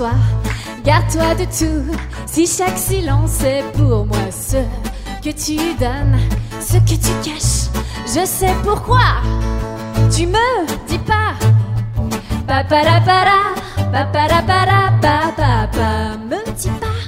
toi, 0.00 0.12
garde-toi 0.82 1.34
de 1.34 1.44
tout. 1.44 1.94
Si 2.24 2.46
chaque 2.46 2.78
silence 2.78 3.42
est 3.42 3.64
pour 3.76 4.06
moi 4.06 4.30
ce 4.30 4.56
que 5.22 5.30
tu 5.30 5.56
donnes, 5.78 6.18
ce 6.58 6.78
que 6.78 6.96
tu 7.04 7.12
caches, 7.22 7.68
je 8.06 8.24
sais 8.24 8.54
pourquoi. 8.62 9.20
Tu 10.14 10.26
me 10.26 10.66
dis 10.88 10.98
pas. 11.00 11.34
Paparapara, 12.46 13.40
paparapara, 13.92 14.80
papa, 15.02 16.16
me 16.30 16.50
dis 16.56 16.70
pas. 16.80 17.00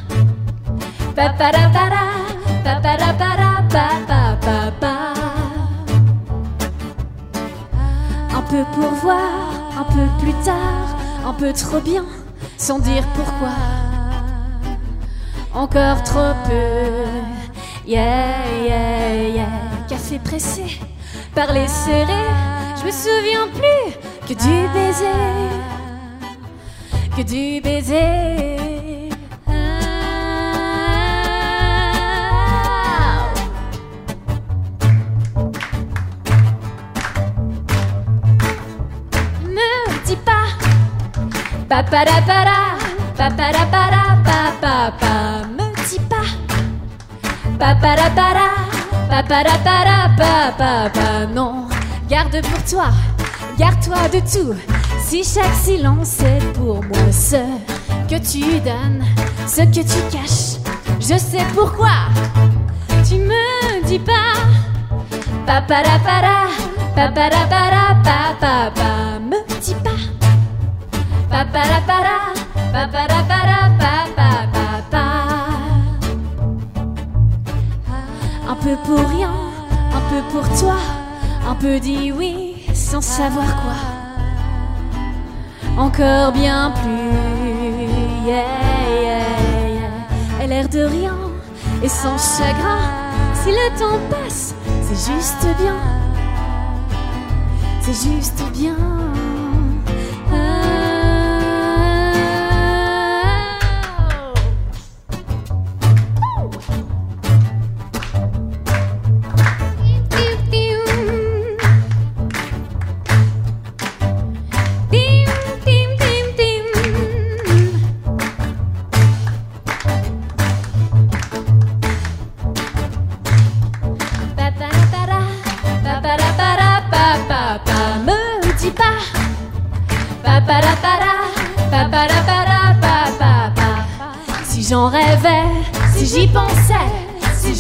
Paparapara, 1.17 2.05
paparapara, 2.63 3.63
papa, 3.71 4.37
papa. 4.43 4.95
Un 8.37 8.43
peu 8.43 8.65
pour 8.75 8.91
voir, 9.03 9.33
un 9.81 9.85
peu 9.85 10.07
plus 10.23 10.35
tard, 10.45 10.89
un 11.27 11.33
peu 11.33 11.53
trop 11.55 11.81
bien, 11.81 12.05
sans 12.63 12.79
dire 12.79 13.05
pourquoi. 13.17 13.57
Encore 15.53 16.01
trop 16.05 16.33
peu, 16.47 17.85
yeah, 17.85 18.37
yeah, 18.65 19.29
yeah. 19.35 19.49
Café 19.89 20.21
pressé, 20.21 20.79
parler 21.35 21.67
serré, 21.67 22.23
je 22.79 22.87
me 22.87 22.93
souviens 22.93 23.49
plus 23.53 23.95
que 24.29 24.35
du 24.41 24.69
baiser, 24.73 25.51
que 27.17 27.23
du 27.23 27.61
baiser. 27.61 28.62
Paparapara, 41.73 42.77
paparapara, 43.17 44.03
papa, 44.61 45.47
me 45.57 45.73
dis 45.89 45.99
pas. 46.07 46.29
Paparapara, 47.59 48.49
paparapara, 49.09 50.11
papa, 50.19 51.27
non. 51.33 51.69
Garde 52.11 52.43
pour 52.43 52.63
toi, 52.65 52.89
garde-toi 53.59 54.07
de 54.13 54.21
tout. 54.21 54.55
Si 55.03 55.25
chaque 55.25 55.55
silence 55.65 56.21
est 56.21 56.45
pour 56.53 56.85
moi 56.85 57.11
ce 57.11 57.41
que 58.07 58.21
tu 58.21 58.61
donnes, 58.61 59.03
ce 59.47 59.63
que 59.63 59.81
tu 59.81 59.99
caches 60.11 60.61
Je 61.01 61.17
sais 61.17 61.47
pourquoi. 61.55 62.13
Tu 63.09 63.15
me 63.15 63.83
dis 63.87 63.99
pas. 63.99 64.37
Paparapara, 65.47 66.49
paparapara, 66.95 67.97
papa, 68.05 69.19
me 69.25 69.39
dis 69.63 69.75
pas 69.83 69.92
Un 78.49 78.55
peu 78.65 78.77
pour 78.85 79.09
rien, 79.09 79.33
un 79.93 80.01
peu 80.11 80.23
pour 80.31 80.49
toi, 80.59 80.77
un 81.49 81.55
peu 81.55 81.81
dit 81.81 82.13
oui 82.13 82.53
sans 82.75 83.01
savoir 83.01 83.47
quoi. 83.63 83.75
Encore 85.79 86.33
bien 86.33 86.73
plus, 86.83 88.27
yeah, 88.27 88.45
yeah, 89.03 90.39
yeah. 90.39 90.47
l'air 90.47 90.69
de 90.69 90.81
rien 90.81 91.17
et 91.83 91.89
sans 91.89 92.19
chagrin. 92.19 92.81
Si 93.35 93.51
le 93.51 93.79
temps 93.79 93.99
passe, 94.11 94.55
c'est 94.83 95.13
juste 95.13 95.47
bien. 95.59 95.77
C'est 97.81 98.11
juste 98.11 98.43
bien. 98.53 99.02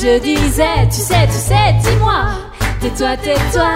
Je 0.02 0.18
disais, 0.18 0.88
tu 0.90 0.96
sais, 0.96 1.26
tu 1.28 1.32
sais, 1.34 1.74
dis-moi, 1.80 2.24
tais-toi, 2.80 3.16
tais-toi, 3.18 3.72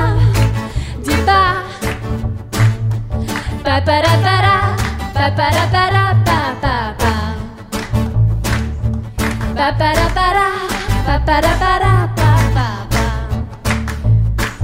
dis 1.05 1.23
pas. 1.25 1.63
Paparapara, 3.63 4.75
paparapara, 5.15 6.15
papapa. 6.25 7.13
Paparapara, 9.55 10.49
paparapara, 11.07 12.09
papapa. 12.17 12.69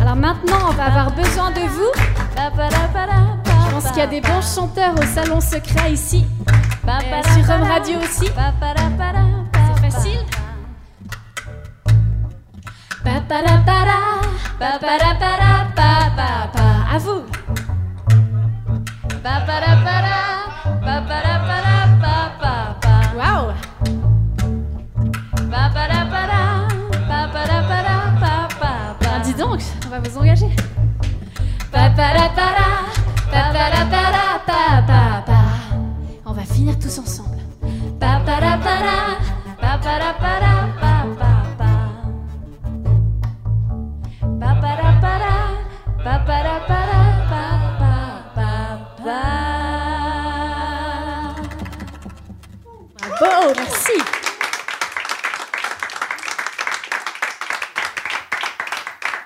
Alors 0.00 0.16
maintenant, 0.16 0.58
on 0.68 0.72
va 0.72 0.84
avoir 0.86 1.12
besoin 1.12 1.52
de 1.52 1.60
vous. 1.60 1.92
Je 2.34 3.72
pense 3.72 3.88
qu'il 3.92 3.98
y 3.98 4.00
a 4.00 4.06
des 4.08 4.20
bons 4.20 4.42
chanteurs 4.42 4.94
au 4.98 5.06
salon 5.14 5.40
secret 5.40 5.92
ici. 5.92 6.26
Et 6.88 7.40
sur 7.40 7.54
Home 7.54 7.62
Radio 7.62 7.98
aussi. 8.00 8.28
À 16.94 16.98
vous. 16.98 17.22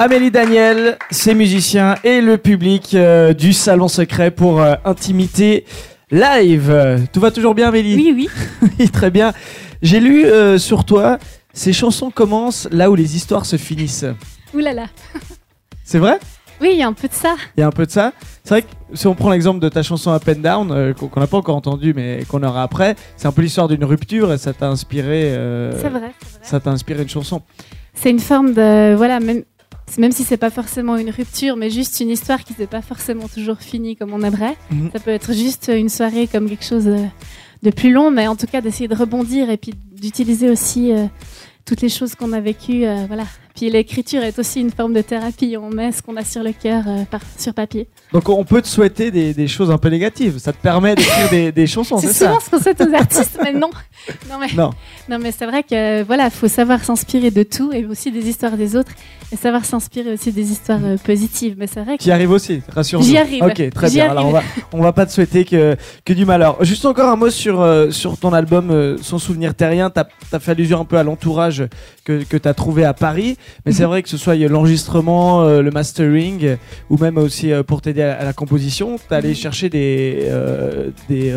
Amélie 0.06 0.30
Daniel, 0.30 0.98
ses 1.10 1.34
musiciens 1.34 1.96
et 2.04 2.20
le 2.20 2.38
public 2.38 2.94
euh, 2.94 3.32
du 3.32 3.52
Salon 3.52 3.88
Secret 3.88 4.30
pour 4.30 4.60
euh, 4.60 4.76
Intimité 4.84 5.64
Live. 6.12 7.08
Tout 7.12 7.18
va 7.18 7.32
toujours 7.32 7.56
bien 7.56 7.70
Amélie? 7.70 7.96
Oui, 7.96 8.12
oui. 8.14 8.28
Oui, 8.78 8.88
très 8.88 9.10
bien. 9.10 9.32
J'ai 9.82 9.98
lu 9.98 10.24
euh, 10.24 10.58
sur 10.58 10.84
toi, 10.84 11.18
ces 11.52 11.72
chansons 11.72 12.12
commencent 12.12 12.68
là 12.70 12.88
où 12.88 12.94
les 12.94 13.16
histoires 13.16 13.46
se 13.46 13.56
finissent. 13.56 14.06
Ouh 14.54 14.58
là 14.58 14.72
là. 14.72 14.84
C'est 15.82 15.98
vrai? 15.98 16.20
Oui, 16.60 16.68
il 16.74 16.78
y 16.78 16.84
a 16.84 16.86
un 16.86 16.92
peu 16.92 17.08
de 17.08 17.12
ça. 17.12 17.34
Il 17.56 17.62
y 17.62 17.64
a 17.64 17.66
un 17.66 17.72
peu 17.72 17.84
de 17.84 17.90
ça. 17.90 18.12
C'est 18.44 18.50
vrai 18.50 18.62
que 18.62 18.68
si 18.94 19.08
on 19.08 19.16
prend 19.16 19.30
l'exemple 19.30 19.58
de 19.58 19.68
ta 19.68 19.82
chanson 19.82 20.12
Up 20.12 20.28
and 20.28 20.38
Down, 20.38 20.94
qu'on 20.94 21.18
n'a 21.18 21.26
pas 21.26 21.38
encore 21.38 21.56
entendue 21.56 21.94
mais 21.94 22.22
qu'on 22.28 22.44
aura 22.44 22.62
après, 22.62 22.94
c'est 23.16 23.26
un 23.26 23.32
peu 23.32 23.42
l'histoire 23.42 23.66
d'une 23.66 23.84
rupture 23.84 24.32
et 24.32 24.38
ça 24.38 24.52
t'a 24.52 24.68
inspiré. 24.68 25.32
C'est 25.32 25.88
vrai, 25.88 26.12
c'est 26.22 26.38
vrai. 26.38 26.42
Ça 26.42 26.60
t'a 26.60 26.70
inspiré 26.70 27.02
une 27.02 27.08
chanson. 27.08 27.42
C'est 27.92 28.10
une 28.10 28.20
forme 28.20 28.52
de. 28.52 28.94
Voilà, 28.94 29.18
même, 29.18 29.42
même 29.98 30.12
si 30.12 30.24
c'est 30.24 30.36
pas 30.36 30.50
forcément 30.50 30.96
une 30.96 31.10
rupture, 31.10 31.56
mais 31.56 31.70
juste 31.70 32.00
une 32.00 32.10
histoire 32.10 32.42
qui 32.44 32.52
s'est 32.54 32.66
pas 32.66 32.82
forcément 32.82 33.28
toujours 33.28 33.58
finie 33.58 33.96
comme 33.96 34.12
on 34.12 34.22
aimerait. 34.22 34.56
Mhm. 34.70 34.90
Ça 34.92 34.98
peut 35.00 35.10
être 35.10 35.32
juste 35.32 35.70
une 35.74 35.88
soirée 35.88 36.26
comme 36.26 36.48
quelque 36.48 36.64
chose 36.64 36.86
euh, 36.88 37.04
de 37.62 37.70
plus 37.70 37.90
long, 37.92 38.10
mais 38.10 38.26
en 38.28 38.36
tout 38.36 38.46
cas 38.46 38.60
d'essayer 38.60 38.88
de 38.88 38.94
rebondir 38.94 39.48
et 39.50 39.56
puis 39.56 39.72
d'utiliser 39.92 40.50
aussi 40.50 40.92
euh, 40.92 41.06
toutes 41.64 41.80
les 41.82 41.88
choses 41.88 42.14
qu'on 42.14 42.32
a 42.32 42.40
vécues. 42.40 42.84
euh, 42.84 43.04
voilà. 43.06 43.24
Puis 43.54 43.70
l'écriture 43.70 44.22
est 44.22 44.38
aussi 44.38 44.60
une 44.60 44.70
forme 44.70 44.92
de 44.92 45.00
thérapie. 45.00 45.56
On 45.58 45.70
met 45.70 45.90
ce 45.90 46.02
qu'on 46.02 46.16
a 46.16 46.24
sur 46.24 46.42
le 46.42 46.52
cœur 46.52 46.84
euh, 46.86 47.04
par- 47.10 47.22
sur 47.38 47.54
papier. 47.54 47.88
Donc 48.12 48.28
on 48.28 48.44
peut 48.44 48.60
te 48.60 48.68
souhaiter 48.68 49.10
des, 49.10 49.32
des 49.32 49.48
choses 49.48 49.70
un 49.70 49.78
peu 49.78 49.88
négatives. 49.88 50.38
Ça 50.38 50.52
te 50.52 50.58
permet 50.60 50.94
d'écrire 50.94 51.30
des, 51.30 51.52
des 51.52 51.66
chansons, 51.66 51.96
C'est 51.96 52.08
c'est 52.08 52.12
ça 52.12 52.26
souvent 52.28 52.40
ce 52.40 52.50
qu'on 52.50 52.60
souhaite 52.60 52.80
aux 52.82 52.92
artistes, 52.94 53.38
mais 53.42 53.52
non. 53.54 53.70
Non, 54.30 54.36
mais, 54.40 54.46
Non. 54.54 54.70
non, 55.08 55.18
mais 55.18 55.32
c'est 55.32 55.46
vrai 55.46 55.62
que 55.62 56.02
voilà, 56.02 56.30
faut 56.30 56.48
savoir 56.48 56.82
s'inspirer 56.84 57.30
de 57.30 57.42
tout 57.42 57.72
et 57.72 57.84
aussi 57.86 58.10
des 58.12 58.28
histoires 58.28 58.56
des 58.56 58.76
autres 58.76 58.92
et 59.32 59.36
savoir 59.36 59.64
s'inspirer 59.64 60.12
aussi 60.12 60.30
des 60.32 60.52
histoires 60.52 60.84
euh, 60.84 60.96
positives. 61.04 61.54
Mais 61.58 61.66
c'est 61.66 61.80
vrai 61.82 61.96
que 61.98 62.02
Qui 62.02 62.10
arrive 62.12 62.30
aussi, 62.30 62.62
rassure-nous. 62.68 63.04
J'y 63.06 63.18
arrive. 63.18 63.42
Ok, 63.42 63.70
très 63.70 63.88
J'y 63.88 63.96
bien. 63.96 64.10
Alors 64.10 64.26
on 64.26 64.30
va, 64.30 64.42
on 64.72 64.80
va 64.82 64.92
pas 64.92 65.06
te 65.06 65.12
souhaiter 65.12 65.44
que, 65.44 65.76
que 66.04 66.12
du 66.12 66.24
malheur. 66.24 66.62
Juste 66.64 66.84
encore 66.86 67.08
un 67.10 67.16
mot 67.16 67.30
sur, 67.30 67.60
euh, 67.60 67.90
sur 67.90 68.16
ton 68.18 68.32
album 68.32 68.70
euh, 68.70 68.96
Son 69.02 69.18
souvenir 69.18 69.54
terrien. 69.54 69.90
T'as 69.90 70.04
as 70.32 70.38
fait 70.38 70.52
allusion 70.52 70.80
un 70.80 70.84
peu 70.84 70.96
à 70.98 71.02
l'entourage 71.02 71.64
que, 72.04 72.22
que 72.24 72.36
t'as 72.36 72.54
trouvé 72.54 72.84
à 72.84 72.94
Paris. 72.94 73.36
Mais 73.64 73.72
Mhm. 73.72 73.78
c'est 73.78 73.84
vrai 73.84 74.02
que 74.02 74.08
ce 74.08 74.16
soit 74.16 74.36
l'enregistrement, 74.36 75.42
euh, 75.42 75.62
le 75.62 75.70
mastering, 75.70 76.56
ou 76.90 76.98
même 76.98 77.16
aussi 77.18 77.50
pour 77.66 77.82
t'aider 77.82 78.02
à, 78.02 78.14
à 78.20 78.24
la 78.24 78.32
composition, 78.32 78.98
t'es 79.08 79.14
allé 79.14 79.28
Mhm. 79.30 79.34
chercher 79.34 79.68
des, 79.68 80.30
des, 81.08 81.34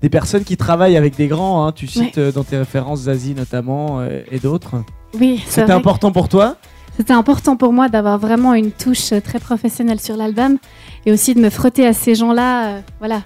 des 0.00 0.08
personnes 0.08 0.44
qui 0.44 0.56
travaillent 0.56 0.96
avec 0.96 1.16
des 1.16 1.26
grands. 1.26 1.66
hein. 1.66 1.72
Tu 1.72 1.86
cites 1.86 2.11
euh, 2.18 2.32
dans 2.32 2.44
tes 2.44 2.56
références 2.56 3.02
Zazie 3.02 3.34
notamment 3.34 4.00
euh, 4.00 4.22
et 4.30 4.38
d'autres. 4.38 4.84
oui, 5.18 5.42
c'est 5.46 5.60
C'était 5.60 5.72
important 5.72 6.12
pour 6.12 6.28
toi? 6.28 6.56
C'était 6.96 7.14
important 7.14 7.56
pour 7.56 7.72
moi 7.72 7.88
d'avoir 7.88 8.18
vraiment 8.18 8.52
une 8.54 8.70
touche 8.70 9.12
euh, 9.12 9.20
très 9.20 9.38
professionnelle 9.38 10.00
sur 10.00 10.16
l'album 10.16 10.58
et 11.06 11.12
aussi 11.12 11.34
de 11.34 11.40
me 11.40 11.48
frotter 11.50 11.86
à 11.86 11.94
ces 11.94 12.14
gens-là, 12.14 12.66
euh, 12.66 12.80
voilà, 12.98 13.22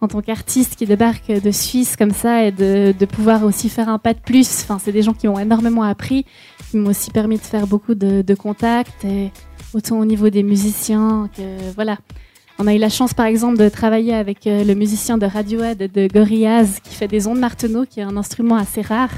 en 0.00 0.08
tant 0.08 0.20
qu'artiste 0.20 0.74
qui 0.74 0.84
débarque 0.84 1.30
de 1.30 1.50
Suisse 1.50 1.96
comme 1.96 2.10
ça 2.10 2.44
et 2.44 2.50
de, 2.50 2.92
de 2.98 3.06
pouvoir 3.06 3.44
aussi 3.44 3.68
faire 3.68 3.88
un 3.88 3.98
pas 3.98 4.14
de 4.14 4.18
plus. 4.20 4.62
Enfin, 4.62 4.78
c'est 4.82 4.92
des 4.92 5.02
gens 5.02 5.14
qui 5.14 5.28
m'ont 5.28 5.38
énormément 5.38 5.84
appris, 5.84 6.26
qui 6.70 6.76
m'ont 6.76 6.90
aussi 6.90 7.10
permis 7.10 7.36
de 7.36 7.42
faire 7.42 7.66
beaucoup 7.66 7.94
de, 7.94 8.22
de 8.22 8.34
contacts, 8.34 9.04
et 9.04 9.30
autant 9.72 9.98
au 9.98 10.04
niveau 10.04 10.28
des 10.28 10.42
musiciens 10.42 11.30
que 11.36 11.42
voilà. 11.76 11.98
On 12.58 12.68
a 12.68 12.74
eu 12.74 12.78
la 12.78 12.88
chance, 12.88 13.14
par 13.14 13.26
exemple, 13.26 13.58
de 13.58 13.68
travailler 13.68 14.14
avec 14.14 14.46
euh, 14.46 14.62
le 14.62 14.74
musicien 14.74 15.18
de 15.18 15.26
Radiohead 15.26 15.90
de 15.92 16.06
Gorillaz 16.06 16.78
qui 16.84 16.94
fait 16.94 17.08
des 17.08 17.26
ondes 17.26 17.40
marteneaux, 17.40 17.84
qui 17.84 17.98
est 17.98 18.04
un 18.04 18.16
instrument 18.16 18.56
assez 18.56 18.80
rare. 18.80 19.10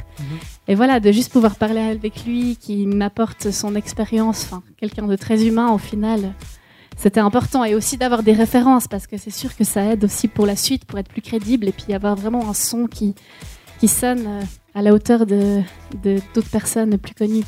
Et 0.68 0.74
voilà, 0.74 1.00
de 1.00 1.12
juste 1.12 1.32
pouvoir 1.32 1.56
parler 1.56 1.80
avec 1.80 2.24
lui, 2.24 2.56
qui 2.56 2.86
m'apporte 2.86 3.50
son 3.50 3.74
expérience, 3.74 4.44
enfin, 4.44 4.62
quelqu'un 4.78 5.06
de 5.06 5.16
très 5.16 5.46
humain 5.46 5.70
au 5.70 5.76
final, 5.78 6.32
c'était 6.96 7.20
important. 7.20 7.62
Et 7.64 7.74
aussi 7.74 7.98
d'avoir 7.98 8.22
des 8.22 8.32
références, 8.32 8.88
parce 8.88 9.06
que 9.06 9.18
c'est 9.18 9.30
sûr 9.30 9.54
que 9.54 9.64
ça 9.64 9.84
aide 9.84 10.02
aussi 10.04 10.28
pour 10.28 10.46
la 10.46 10.56
suite, 10.56 10.86
pour 10.86 10.98
être 10.98 11.08
plus 11.08 11.22
crédible, 11.22 11.68
et 11.68 11.72
puis 11.72 11.92
avoir 11.92 12.16
vraiment 12.16 12.48
un 12.48 12.54
son 12.54 12.86
qui, 12.86 13.14
qui 13.80 13.86
sonne 13.88 14.24
euh, 14.26 14.42
à 14.74 14.80
la 14.80 14.94
hauteur 14.94 15.26
de- 15.26 15.60
d'autres 16.02 16.50
personnes 16.50 16.96
plus 16.96 17.14
connues. 17.14 17.44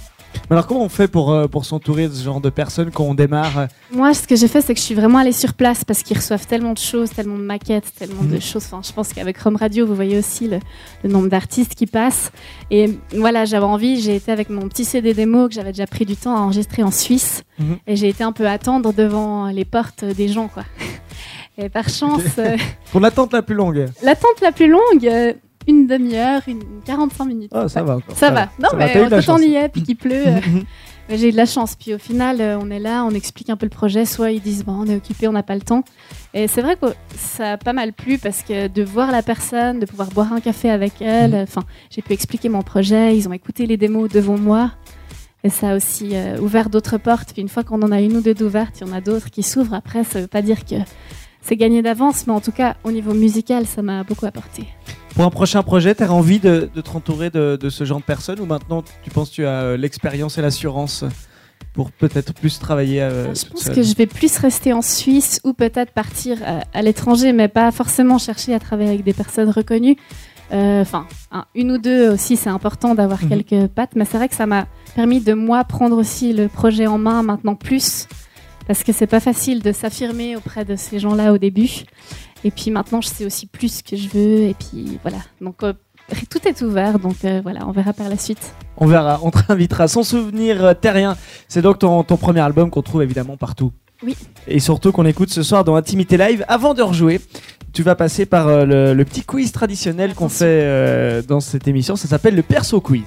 Mais 0.50 0.54
alors 0.56 0.66
comment 0.66 0.82
on 0.84 0.88
fait 0.88 1.08
pour, 1.08 1.32
euh, 1.32 1.46
pour 1.46 1.64
s'entourer 1.64 2.08
de 2.08 2.12
ce 2.12 2.22
genre 2.22 2.40
de 2.40 2.50
personnes 2.50 2.90
quand 2.90 3.04
on 3.04 3.14
démarre 3.14 3.58
euh, 3.58 3.66
Moi, 3.92 4.14
ce 4.14 4.26
que 4.26 4.36
j'ai 4.36 4.48
fait, 4.48 4.60
c'est 4.62 4.72
que 4.74 4.80
je 4.80 4.84
suis 4.84 4.94
vraiment 4.94 5.18
allée 5.18 5.32
sur 5.32 5.54
place 5.54 5.84
parce 5.84 6.02
qu'ils 6.02 6.16
reçoivent 6.16 6.46
tellement 6.46 6.72
de 6.72 6.78
choses, 6.78 7.10
tellement 7.10 7.36
de 7.36 7.42
maquettes, 7.42 7.92
tellement 7.98 8.22
de 8.22 8.34
Mhm. 8.34 8.40
choses. 8.40 8.64
Enfin, 8.66 8.80
je 8.86 8.92
pense 8.92 9.12
qu'avec 9.12 9.38
Rome 9.38 9.56
Radio, 9.56 9.86
vous 9.86 9.94
voyez 9.94 10.18
aussi 10.18 10.48
le, 10.48 10.58
le 11.04 11.10
nombre 11.10 11.28
d'artistes 11.28 11.74
qui 11.74 11.86
passent. 11.86 12.30
Et 12.70 12.98
voilà, 13.16 13.44
j'avais 13.44 13.64
envie, 13.66 14.00
j'ai 14.00 14.16
été 14.16 14.30
avec 14.32 14.48
mon 14.50 14.68
petit 14.68 14.84
CD 14.84 15.12
démo 15.14 15.48
que 15.48 15.54
j'avais 15.54 15.72
déjà 15.72 15.86
pris 15.86 16.04
du 16.04 16.16
temps 16.16 16.36
à 16.36 16.40
enregistrer 16.40 16.82
en 16.82 16.90
Suisse. 16.90 17.42
Mhm. 17.58 17.76
Et 17.86 17.96
j'ai 17.96 18.08
été 18.08 18.22
un 18.24 18.32
peu 18.32 18.46
attendre 18.46 18.92
devant 18.92 19.46
les 19.46 19.64
portes 19.64 20.04
des 20.04 20.28
gens, 20.28 20.48
quoi. 20.48 20.64
Et 21.60 21.68
par 21.68 21.88
chance, 21.88 22.22
euh, 22.38 22.56
Pour 22.92 23.00
l'attente 23.00 23.32
la 23.32 23.42
plus 23.42 23.56
longue 23.56 23.86
l'attente 24.02 24.40
la 24.42 24.52
plus 24.52 24.68
longue, 24.68 25.34
une 25.68 25.86
demi-heure, 25.86 26.42
une 26.48 26.62
45 26.84 27.24
minutes. 27.26 27.52
Ah, 27.54 27.68
ça 27.68 27.82
va 27.82 27.96
encore. 27.96 28.16
Ça 28.16 28.30
va. 28.30 28.48
Non, 28.58 28.70
Ça 28.70 28.76
va, 28.76 28.86
mais 28.86 29.08
la 29.08 29.22
quand 29.22 29.34
on 29.34 29.38
y 29.38 29.54
est, 29.54 29.68
puis 29.68 29.82
qu'il 29.82 29.96
pleut, 29.96 30.26
euh, 30.26 30.40
J'ai 31.10 31.28
eu 31.28 31.32
de 31.32 31.36
la 31.38 31.46
chance. 31.46 31.74
Puis 31.74 31.94
au 31.94 31.98
final, 31.98 32.38
euh, 32.42 32.58
on 32.60 32.70
est 32.70 32.78
là, 32.78 33.02
on 33.06 33.12
explique 33.12 33.48
un 33.48 33.56
peu 33.56 33.64
le 33.64 33.70
projet. 33.70 34.04
Soit 34.04 34.30
ils 34.32 34.42
disent, 34.42 34.62
bon, 34.62 34.74
on 34.80 34.86
est 34.86 34.96
occupé, 34.96 35.26
on 35.26 35.32
n'a 35.32 35.42
pas 35.42 35.54
le 35.54 35.62
temps. 35.62 35.82
Et 36.34 36.48
c'est 36.48 36.60
vrai 36.60 36.76
que 36.76 36.86
ça 37.16 37.52
a 37.52 37.56
pas 37.56 37.72
mal 37.72 37.94
plu 37.94 38.18
parce 38.18 38.42
que 38.42 38.68
de 38.68 38.82
voir 38.82 39.10
la 39.10 39.22
personne, 39.22 39.80
de 39.80 39.86
pouvoir 39.86 40.08
boire 40.10 40.32
un 40.34 40.40
café 40.40 40.68
avec 40.68 41.00
elle, 41.00 41.30
Mhm. 41.30 41.42
enfin, 41.44 41.62
j'ai 41.90 42.02
pu 42.02 42.12
expliquer 42.12 42.50
mon 42.50 42.60
projet. 42.60 43.16
Ils 43.16 43.26
ont 43.26 43.32
écouté 43.32 43.64
les 43.66 43.78
démos 43.78 44.10
devant 44.10 44.36
moi. 44.36 44.72
Et 45.44 45.48
ça 45.50 45.70
a 45.70 45.76
aussi 45.76 46.10
euh, 46.14 46.38
ouvert 46.40 46.68
d'autres 46.68 46.98
portes. 46.98 47.32
Puis 47.32 47.40
une 47.40 47.48
fois 47.48 47.62
qu'on 47.64 47.80
en 47.80 47.90
a 47.90 48.00
une 48.02 48.16
ou 48.16 48.20
deux 48.20 48.34
d'ouvertes, 48.34 48.80
il 48.82 48.86
y 48.86 48.90
en 48.90 48.92
a 48.92 49.00
d'autres 49.00 49.30
qui 49.30 49.42
s'ouvrent. 49.42 49.72
Après, 49.74 50.04
ça 50.04 50.20
veut 50.20 50.26
pas 50.26 50.42
dire 50.42 50.66
que 50.66 50.74
c'est 51.40 51.56
gagné 51.56 51.80
d'avance, 51.80 52.26
mais 52.26 52.34
en 52.34 52.40
tout 52.40 52.52
cas, 52.52 52.76
au 52.84 52.90
niveau 52.92 53.14
musical, 53.14 53.64
ça 53.64 53.80
m'a 53.80 54.02
beaucoup 54.04 54.26
apporté. 54.26 54.64
Pour 55.18 55.26
un 55.26 55.30
prochain 55.30 55.64
projet, 55.64 55.96
tu 55.96 56.04
as 56.04 56.12
envie 56.12 56.38
de, 56.38 56.70
de 56.72 56.80
te 56.80 56.90
entourer 56.90 57.28
de, 57.28 57.58
de 57.60 57.70
ce 57.70 57.82
genre 57.82 57.98
de 57.98 58.04
personnes 58.04 58.38
ou 58.38 58.46
maintenant 58.46 58.84
tu 59.02 59.10
penses 59.10 59.30
que 59.30 59.34
tu 59.34 59.46
as 59.46 59.62
euh, 59.62 59.76
l'expérience 59.76 60.38
et 60.38 60.42
l'assurance 60.42 61.04
pour 61.72 61.90
peut-être 61.90 62.32
plus 62.34 62.60
travailler 62.60 63.02
euh, 63.02 63.34
Je 63.34 63.44
pense 63.50 63.64
que 63.68 63.82
je 63.82 63.96
vais 63.96 64.06
plus 64.06 64.36
rester 64.38 64.72
en 64.72 64.80
Suisse 64.80 65.40
ou 65.42 65.54
peut-être 65.54 65.90
partir 65.90 66.38
euh, 66.46 66.60
à 66.72 66.82
l'étranger, 66.82 67.32
mais 67.32 67.48
pas 67.48 67.72
forcément 67.72 68.18
chercher 68.18 68.54
à 68.54 68.60
travailler 68.60 68.90
avec 68.90 69.02
des 69.02 69.12
personnes 69.12 69.50
reconnues. 69.50 69.96
Euh, 70.52 70.82
Enfin, 70.82 71.04
un- 71.32 71.46
une 71.56 71.72
ou 71.72 71.78
deux 71.78 72.08
aussi, 72.12 72.36
c'est 72.36 72.48
important 72.48 72.94
d'avoir 72.94 73.20
Mhm. 73.24 73.28
quelques 73.42 73.66
pattes, 73.72 73.96
mais 73.96 74.04
c'est 74.04 74.18
vrai 74.18 74.28
que 74.28 74.36
ça 74.36 74.46
m'a 74.46 74.68
permis 74.94 75.20
de 75.20 75.32
moi 75.34 75.64
prendre 75.64 75.96
aussi 75.96 76.32
le 76.32 76.46
projet 76.46 76.86
en 76.86 76.96
main 76.98 77.24
maintenant 77.24 77.56
plus, 77.56 78.06
parce 78.68 78.84
que 78.84 78.92
c'est 78.92 79.08
pas 79.08 79.18
facile 79.18 79.62
de 79.62 79.72
s'affirmer 79.72 80.36
auprès 80.36 80.64
de 80.64 80.76
ces 80.76 81.00
gens-là 81.00 81.32
au 81.32 81.38
début. 81.38 81.68
Et 82.44 82.50
puis 82.50 82.70
maintenant, 82.70 83.00
je 83.00 83.08
sais 83.08 83.24
aussi 83.24 83.46
plus 83.46 83.78
ce 83.78 83.82
que 83.82 83.96
je 83.96 84.08
veux, 84.08 84.42
et 84.44 84.54
puis 84.54 84.98
voilà. 85.02 85.18
Donc 85.40 85.62
euh, 85.62 85.72
tout 86.30 86.46
est 86.46 86.62
ouvert, 86.62 86.98
donc 86.98 87.24
euh, 87.24 87.40
voilà, 87.42 87.66
on 87.66 87.72
verra 87.72 87.92
par 87.92 88.08
la 88.08 88.16
suite. 88.16 88.54
On 88.76 88.86
verra, 88.86 89.20
on 89.22 89.30
te 89.30 89.38
invitera. 89.48 89.88
Sans 89.88 90.02
souvenir 90.02 90.64
euh, 90.64 90.74
terrien, 90.74 91.16
c'est 91.48 91.62
donc 91.62 91.80
ton, 91.80 92.02
ton 92.04 92.16
premier 92.16 92.40
album 92.40 92.70
qu'on 92.70 92.82
trouve 92.82 93.02
évidemment 93.02 93.36
partout. 93.36 93.72
Oui. 94.04 94.16
Et 94.46 94.60
surtout 94.60 94.92
qu'on 94.92 95.06
écoute 95.06 95.30
ce 95.30 95.42
soir 95.42 95.64
dans 95.64 95.74
Intimité 95.74 96.16
Live. 96.16 96.44
Avant 96.46 96.72
de 96.72 96.82
rejouer, 96.82 97.20
tu 97.72 97.82
vas 97.82 97.96
passer 97.96 98.26
par 98.26 98.64
le, 98.64 98.94
le 98.94 99.04
petit 99.04 99.22
quiz 99.22 99.50
traditionnel 99.50 100.14
qu'on 100.14 100.28
fait 100.28 100.44
euh, 100.62 101.22
dans 101.22 101.40
cette 101.40 101.66
émission. 101.66 101.96
Ça 101.96 102.06
s'appelle 102.06 102.36
le 102.36 102.42
Perso 102.42 102.80
Quiz. 102.80 103.02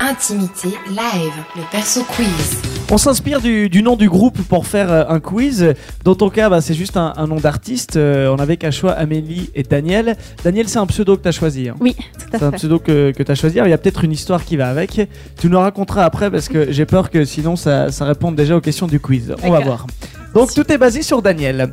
Intimité 0.00 0.68
live, 0.88 1.32
le 1.56 1.62
perso 1.72 2.02
quiz. 2.04 2.60
On 2.90 2.98
s'inspire 2.98 3.40
du, 3.40 3.68
du 3.68 3.82
nom 3.82 3.96
du 3.96 4.08
groupe 4.08 4.40
pour 4.42 4.66
faire 4.66 4.90
euh, 4.92 5.04
un 5.08 5.18
quiz. 5.18 5.74
Dans 6.04 6.14
ton 6.14 6.30
cas, 6.30 6.48
bah, 6.48 6.60
c'est 6.60 6.74
juste 6.74 6.96
un, 6.96 7.12
un 7.16 7.26
nom 7.26 7.36
d'artiste. 7.36 7.96
Euh, 7.96 8.28
on 8.28 8.36
avait 8.38 8.56
qu'à 8.56 8.70
choix 8.70 8.92
Amélie 8.92 9.50
et 9.56 9.64
Daniel. 9.64 10.16
Daniel, 10.44 10.68
c'est 10.68 10.78
un 10.78 10.86
pseudo 10.86 11.16
que 11.16 11.22
tu 11.22 11.28
as 11.28 11.32
choisi. 11.32 11.68
hein. 11.68 11.74
Oui, 11.80 11.96
tout 11.96 12.26
à 12.32 12.38
C'est 12.38 12.44
un 12.44 12.50
fait. 12.52 12.56
pseudo 12.58 12.78
que, 12.78 13.10
que 13.10 13.22
tu 13.24 13.32
as 13.32 13.34
choisi. 13.34 13.58
Alors, 13.58 13.66
Il 13.66 13.70
y 13.72 13.74
a 13.74 13.78
peut-être 13.78 14.04
une 14.04 14.12
histoire 14.12 14.44
qui 14.44 14.56
va 14.56 14.68
avec. 14.68 15.00
Tu 15.38 15.48
nous 15.50 15.58
raconteras 15.58 16.04
après 16.04 16.30
parce 16.30 16.48
que 16.48 16.70
j'ai 16.70 16.86
peur 16.86 17.10
que 17.10 17.24
sinon 17.24 17.56
ça, 17.56 17.90
ça 17.90 18.04
réponde 18.04 18.36
déjà 18.36 18.56
aux 18.56 18.60
questions 18.60 18.86
du 18.86 19.00
quiz. 19.00 19.34
On 19.42 19.50
va 19.50 19.60
voir. 19.60 19.86
Donc 20.32 20.54
tout 20.54 20.72
est 20.72 20.78
basé 20.78 21.02
sur 21.02 21.22
Daniel. 21.22 21.72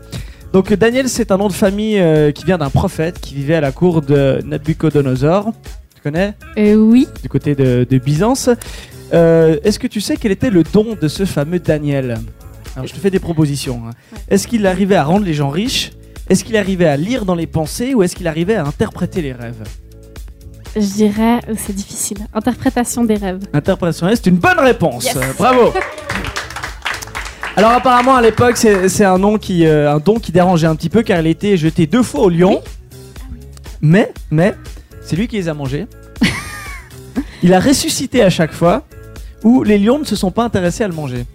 Donc 0.51 0.73
Daniel, 0.73 1.09
c'est 1.09 1.31
un 1.31 1.37
nom 1.37 1.47
de 1.47 1.53
famille 1.53 1.99
euh, 1.99 2.31
qui 2.31 2.43
vient 2.45 2.57
d'un 2.57 2.69
prophète 2.71 3.19
qui 3.21 3.35
vivait 3.35 3.55
à 3.55 3.61
la 3.61 3.71
cour 3.71 4.01
de 4.01 4.41
Nabucodonosor. 4.45 5.51
Connais 6.05 6.35
Euh, 6.59 6.75
oui, 6.75 7.07
Du 7.23 7.29
côté 7.29 7.55
de, 7.55 7.83
de 7.89 7.97
Byzance. 7.97 8.47
Euh, 9.11 9.57
Est-ce 9.63 9.79
que 9.79 9.87
tu 9.87 9.99
sais 10.01 10.17
quel 10.17 10.31
était 10.31 10.51
le 10.51 10.61
don 10.61 10.95
de 11.01 11.07
ce 11.07 11.25
fameux 11.25 11.57
Daniel? 11.57 12.19
Alors 12.75 12.85
je 12.85 12.93
te 12.93 12.99
fais 12.99 13.09
des 13.09 13.17
propositions. 13.17 13.81
hein. 13.87 13.91
Est-ce 14.29 14.47
qu'il 14.47 14.67
arrivait 14.67 14.97
à 14.97 15.03
rendre 15.03 15.25
les 15.25 15.33
gens 15.33 15.49
riches? 15.49 15.93
Est-ce 16.29 16.43
qu'il 16.43 16.57
arrivait 16.57 16.85
à 16.85 16.95
lire 16.95 17.25
dans 17.25 17.33
les 17.33 17.47
pensées 17.47 17.95
ou 17.95 18.03
est-ce 18.03 18.15
qu'il 18.15 18.27
arrivait 18.27 18.53
à 18.53 18.63
interpréter 18.65 19.23
les 19.23 19.33
rêves? 19.33 19.63
Je 20.75 20.81
dirais, 20.81 21.39
euh, 21.49 21.55
c'est 21.57 21.73
difficile. 21.75 22.17
Interprétation 22.35 23.03
des 23.03 23.15
rêves. 23.15 23.39
Interprétation, 23.53 24.07
c'est 24.13 24.27
une 24.27 24.37
bonne 24.37 24.59
réponse. 24.59 25.05
Yes. 25.05 25.15
Euh, 25.15 25.21
Bravo. 25.39 25.73
Alors 27.55 27.71
apparemment 27.71 28.15
à 28.15 28.21
l'époque 28.21 28.57
c'est 28.57 28.89
c'est 28.89 29.05
un 29.05 29.17
nom 29.17 29.39
qui 29.39 29.65
euh, 29.65 29.91
un 29.91 29.97
don 29.99 30.19
qui 30.19 30.31
dérangeait 30.31 30.67
un 30.67 30.75
petit 30.75 30.89
peu 30.89 31.01
car 31.01 31.19
il 31.21 31.25
a 31.25 31.29
été 31.31 31.57
jeté 31.57 31.87
deux 31.87 32.03
fois 32.03 32.21
au 32.21 32.29
lion. 32.29 32.61
Mais 33.81 34.11
mais 34.29 34.53
c'est 35.05 35.15
lui 35.15 35.27
qui 35.27 35.35
les 35.37 35.47
a 35.47 35.53
mangés. 35.53 35.87
il 37.43 37.53
a 37.53 37.59
ressuscité 37.59 38.21
à 38.23 38.29
chaque 38.29 38.53
fois 38.53 38.83
où 39.43 39.63
les 39.63 39.77
lions 39.77 39.99
ne 39.99 40.03
se 40.05 40.15
sont 40.15 40.31
pas 40.31 40.43
intéressés 40.43 40.83
à 40.83 40.87
le 40.87 40.93
manger. 40.93 41.25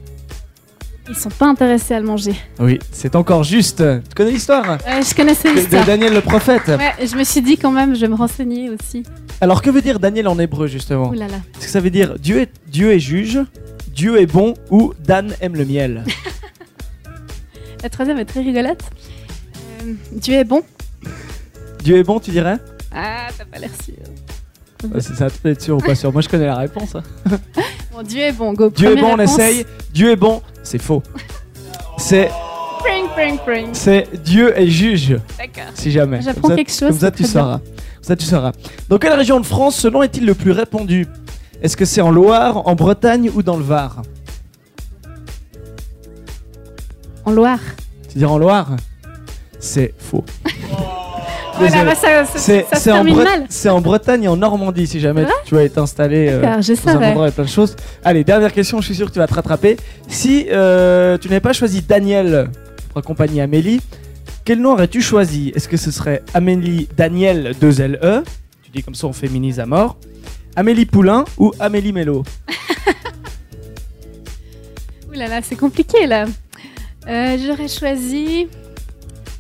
Ils 1.09 1.17
sont 1.17 1.31
pas 1.31 1.47
intéressés 1.47 1.95
à 1.95 2.01
le 2.01 2.07
manger. 2.07 2.35
Oui, 2.61 2.79
c'est 2.93 3.17
encore 3.17 3.43
juste. 3.43 3.79
Tu 3.79 4.15
connais 4.15 4.31
l'histoire? 4.33 4.79
Ouais, 4.87 5.03
je 5.09 5.15
connaissais 5.15 5.49
de, 5.51 5.55
de 5.55 5.61
l'histoire. 5.61 5.85
Daniel 5.87 6.15
le 6.15 6.21
prophète. 6.21 6.69
Ouais, 6.69 7.07
je 7.07 7.17
me 7.17 7.25
suis 7.25 7.43
dit 7.43 7.57
quand 7.57 7.73
même, 7.73 7.95
je 7.97 8.01
vais 8.03 8.09
me 8.09 8.15
renseigner 8.15 8.71
aussi. 8.71 9.03
Alors 9.41 9.63
que 9.63 9.71
veut 9.71 9.83
dire 9.83 9.99
Daniel 9.99 10.29
en 10.29 10.39
hébreu 10.39 10.67
justement? 10.67 11.09
Ouh 11.09 11.15
là 11.15 11.27
là. 11.27 11.37
Est-ce 11.57 11.67
que 11.67 11.73
ça 11.73 11.81
veut 11.81 11.91
dire 11.91 12.19
Dieu 12.19 12.41
est 12.41 12.51
Dieu 12.69 12.93
est 12.93 13.01
juge, 13.01 13.41
Dieu 13.95 14.21
est 14.21 14.27
bon 14.27 14.55
ou 14.71 14.93
Dan 15.01 15.35
aime 15.41 15.57
le 15.57 15.65
miel 15.65 16.05
La 17.83 17.89
troisième 17.89 18.19
est 18.19 18.25
très 18.27 18.41
rigolote. 18.41 18.83
Euh, 19.83 19.95
Dieu 20.13 20.35
est 20.35 20.45
bon. 20.45 20.63
Dieu 21.83 21.97
est 21.97 22.05
bon, 22.05 22.21
tu 22.21 22.31
dirais? 22.31 22.59
Ah, 22.93 23.29
t'as 23.37 23.45
pas 23.45 23.59
l'air 23.59 23.71
sûr. 23.85 23.95
Ça, 25.01 25.31
tu 25.31 25.39
peux 25.39 25.51
être 25.51 25.61
sûr 25.63 25.77
ou 25.77 25.81
pas 25.81 25.95
sûr. 25.95 26.13
Moi, 26.13 26.23
je 26.23 26.29
connais 26.29 26.47
la 26.47 26.57
réponse. 26.57 26.95
hein. 26.95 27.03
Bon, 27.93 28.03
Dieu 28.03 28.21
est 28.21 28.33
bon, 28.33 28.53
go. 28.53 28.71
Dieu 28.71 28.97
est 28.97 29.01
bon, 29.01 29.15
on 29.15 29.19
essaye. 29.19 29.67
Dieu 29.93 30.13
est 30.13 30.17
bon, 30.17 30.41
c'est 30.63 30.79
faux. 30.81 31.03
C'est, 31.99 32.31
Pring, 32.79 33.09
pring, 33.15 33.39
pring. 33.41 33.69
c'est 33.73 34.07
Dieu 34.23 34.57
est 34.59 34.69
juge, 34.69 35.19
D'accord. 35.37 35.71
si 35.75 35.91
jamais. 35.91 36.23
J'apprends 36.23 36.55
quelque 36.55 36.71
chose, 36.71 36.89
Comme 36.91 36.99
ça, 37.01 37.11
tu 37.11 37.25
sauras. 37.25 37.59
Comme 37.59 38.03
ça, 38.03 38.17
tu 38.17 38.25
sauras. 38.25 38.53
Dans 38.89 38.99
quelle 38.99 39.13
région 39.15 39.41
de 39.41 39.45
France 39.45 39.75
ce 39.77 39.89
nom 39.89 40.03
est-il 40.05 40.25
le 40.25 40.35
plus 40.35 40.53
répandu? 40.53 41.07
Est-ce 41.61 41.77
que 41.77 41.85
c'est 41.85 42.01
en 42.01 42.11
Loire, 42.13 42.67
en 42.69 42.75
Bretagne 42.77 43.29
ou 43.35 43.43
dans 43.43 43.57
le 43.57 43.65
Var? 43.65 44.03
En 47.25 47.33
Loire. 47.33 47.59
Tu 48.11 48.19
dis 48.19 48.25
en 48.25 48.39
Loire? 48.39 48.69
C'est 49.59 49.93
faux. 49.99 50.25
Voilà, 51.61 51.73
Désolé. 51.73 51.85
bah, 51.91 51.95
ça, 51.95 52.25
ça, 52.25 52.39
C'est 52.39 52.67
ça 52.71 52.77
se 52.77 52.83
c'est 52.83 52.93
en, 52.93 52.95
termine 52.97 53.15
Bre- 53.17 53.25
mal. 53.25 53.47
c'est 53.49 53.69
en 53.69 53.81
Bretagne 53.81 54.25
et 54.25 54.29
en 54.29 54.37
Normandie 54.37 54.87
si 54.87 55.01
jamais 55.01 55.27
tu 55.45 55.55
vas 55.55 55.65
être 55.65 55.79
installé 55.79 56.29
euh, 56.29 56.41
je 56.63 56.73
dans 56.73 56.89
un 56.89 56.93
savais. 56.93 57.07
endroit 57.09 57.23
avec 57.25 57.35
plein 57.35 57.45
de 57.45 57.49
choses. 57.49 57.77
Allez, 58.05 58.25
dernière 58.25 58.53
question, 58.53 58.81
je 58.81 58.87
suis 58.87 58.95
sûr 58.95 59.07
que 59.09 59.13
tu 59.13 59.19
vas 59.19 59.27
te 59.27 59.35
rattraper. 59.35 59.77
Si 60.09 60.47
euh, 60.51 61.19
tu 61.19 61.29
n'avais 61.29 61.41
pas 61.41 61.53
choisi 61.53 61.83
Daniel 61.83 62.51
pour 62.89 62.99
accompagner 62.99 63.43
Amélie, 63.43 63.81
quel 64.45 64.61
nom 64.61 64.73
aurais-tu 64.73 65.03
choisi? 65.03 65.53
Est-ce 65.55 65.69
que 65.69 65.77
ce 65.77 65.91
serait 65.91 66.23
Amélie 66.35 66.89
Daniel 66.97 67.55
2LE 67.61 68.23
Tu 68.65 68.71
dis 68.73 68.83
comme 68.83 68.95
ça 68.95 69.07
on 69.07 69.13
féminise 69.13 69.61
à 69.61 69.67
mort. 69.67 69.97
Amélie 70.57 70.87
Poulain 70.87 71.25
ou 71.39 71.53
Amélie 71.61 71.93
Mello 71.93 72.25
Ouh 75.09 75.13
là 75.13 75.29
là, 75.29 75.41
c'est 75.43 75.57
compliqué 75.57 76.07
là. 76.07 76.27
Euh, 77.09 77.37
J'aurais 77.45 77.69
choisi 77.69 78.49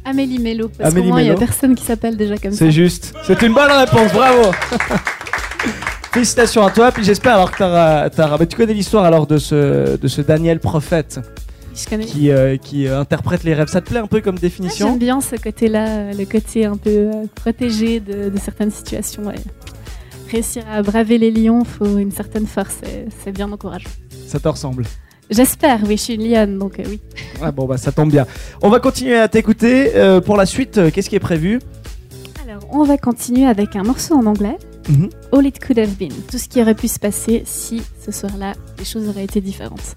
Amélie 0.04 0.38
Mello. 0.38 0.68
Parce 0.78 0.94
qu'au 0.94 1.02
moins, 1.02 1.20
il 1.20 1.28
y 1.28 1.30
a 1.30 1.34
personne 1.34 1.74
qui 1.74 1.84
s'appelle 1.84 2.16
déjà 2.16 2.36
comme 2.38 2.52
ça. 2.52 2.58
C'est 2.58 2.70
juste. 2.70 3.12
C'est 3.26 3.40
une 3.42 3.52
bonne 3.54 3.70
réponse, 3.70 4.12
bravo 4.12 4.50
Félicitations 6.12 6.66
à 6.66 6.70
toi, 6.72 6.90
puis 6.90 7.04
j'espère 7.04 7.34
alors 7.34 7.52
que 7.52 7.58
t'auras- 7.58 8.36
bah, 8.36 8.46
tu 8.46 8.56
connais 8.56 8.74
l'histoire 8.74 9.04
alors 9.04 9.26
de 9.28 9.38
ce, 9.38 9.96
de 9.96 10.08
ce 10.08 10.20
Daniel 10.22 10.58
prophète 10.58 11.20
qui, 12.08 12.30
euh, 12.32 12.56
qui 12.56 12.88
euh, 12.88 12.98
interprète 13.00 13.44
les 13.44 13.54
rêves. 13.54 13.68
Ça 13.68 13.80
te 13.80 13.88
plaît 13.90 14.00
un 14.00 14.08
peu 14.08 14.20
comme 14.20 14.34
Ah, 14.36 14.40
définition 14.40 14.88
J'aime 14.88 14.98
bien 14.98 15.20
ce 15.20 15.36
côté-là, 15.36 15.86
euh, 15.86 16.12
le 16.12 16.24
côté 16.24 16.64
un 16.66 16.76
peu 16.76 16.90
euh, 16.90 17.10
protégé 17.36 18.00
de, 18.00 18.28
de 18.28 18.38
certaines 18.40 18.72
situations. 18.72 19.22
ouais. 19.24 19.36
Réussir 20.32 20.64
à 20.72 20.82
braver 20.82 21.18
les 21.18 21.30
lions, 21.30 21.64
faut 21.64 21.96
une 21.98 22.10
certaine 22.12 22.46
force. 22.46 22.78
C'est 23.24 23.32
bien 23.32 23.50
encourageant. 23.52 23.88
Ça 24.26 24.40
te 24.40 24.48
ressemble? 24.48 24.84
J'espère, 25.30 25.80
oui, 25.86 25.96
je 25.96 26.02
suis 26.02 26.14
une 26.14 26.28
lionne, 26.28 26.58
donc 26.58 26.80
euh, 26.80 26.84
oui. 26.88 27.00
Ah 27.40 27.52
bon 27.52 27.64
bah 27.66 27.76
ça 27.76 27.92
tombe 27.92 28.10
bien. 28.10 28.26
On 28.62 28.68
va 28.68 28.80
continuer 28.80 29.16
à 29.16 29.28
t'écouter. 29.28 29.94
Euh, 29.94 30.20
pour 30.20 30.36
la 30.36 30.44
suite, 30.44 30.78
euh, 30.78 30.90
qu'est-ce 30.90 31.08
qui 31.08 31.14
est 31.14 31.20
prévu? 31.20 31.60
Alors, 32.42 32.62
on 32.72 32.82
va 32.82 32.98
continuer 32.98 33.46
avec 33.46 33.76
un 33.76 33.84
morceau 33.84 34.14
en 34.14 34.26
anglais. 34.26 34.58
Mhm. 34.88 35.08
All 35.32 35.46
It 35.46 35.64
Could 35.64 35.78
Have 35.78 35.94
Been. 35.96 36.12
Tout 36.28 36.38
ce 36.38 36.48
qui 36.48 36.60
aurait 36.60 36.74
pu 36.74 36.88
se 36.88 36.98
passer 36.98 37.42
si 37.46 37.80
ce 38.04 38.10
soir-là, 38.10 38.54
les 38.78 38.84
choses 38.84 39.08
auraient 39.08 39.24
été 39.24 39.40
différentes. 39.40 39.94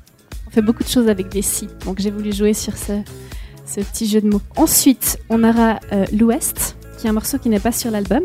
On 0.48 0.52
fait 0.52 0.62
beaucoup 0.62 0.84
de 0.84 0.90
choses 0.90 1.10
avec 1.10 1.30
des 1.30 1.42
si, 1.42 1.68
donc 1.84 2.00
j'ai 2.00 2.12
voulu 2.12 2.32
jouer 2.32 2.54
sur 2.54 2.78
ce, 2.78 2.94
ce 3.66 3.82
petit 3.82 4.06
jeu 4.06 4.22
de 4.22 4.28
mots. 4.28 4.42
Ensuite, 4.56 5.18
on 5.30 5.44
aura 5.44 5.80
L'Ouest, 6.12 6.76
qui 7.00 7.08
est 7.08 7.10
un 7.10 7.14
morceau 7.14 7.40
qui 7.40 7.50
n'est 7.50 7.60
pas 7.60 7.72
sur 7.72 7.90
l'album, 7.90 8.22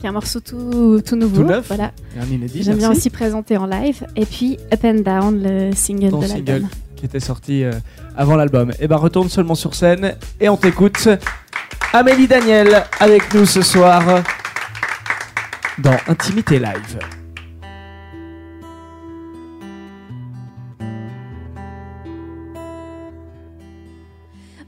qui 0.00 0.06
est 0.06 0.08
un 0.08 0.12
morceau 0.12 0.40
tout, 0.40 1.00
tout 1.04 1.16
nouveau. 1.16 1.42
Tout 1.42 1.48
neuf. 1.48 1.66
Voilà. 1.68 1.92
Un 2.18 2.26
inédit, 2.26 2.62
J'aime 2.62 2.78
bien 2.78 2.90
aussi 2.90 3.10
présenter 3.10 3.56
en 3.58 3.66
live. 3.66 4.06
Et 4.16 4.24
puis 4.24 4.58
Up 4.72 4.80
and 4.84 5.00
Down, 5.02 5.42
le 5.42 5.74
single 5.74 6.10
Ton 6.10 6.20
de 6.20 6.26
single. 6.26 6.44
l'album. 6.52 6.68
qui 6.96 7.04
était 7.06 7.20
sorti 7.20 7.64
euh, 7.64 7.72
avant 8.16 8.36
l'album. 8.36 8.72
Et 8.80 8.88
ben 8.88 8.96
retourne 8.96 9.28
seulement 9.28 9.54
sur 9.54 9.74
scène 9.74 10.14
et 10.40 10.48
on 10.48 10.56
t'écoute. 10.56 11.08
Amélie 11.92 12.26
Daniel 12.28 12.84
avec 13.00 13.34
nous 13.34 13.44
ce 13.46 13.62
soir 13.62 14.02
dans 15.78 15.96
Intimité 16.08 16.58
Live. 16.58 16.98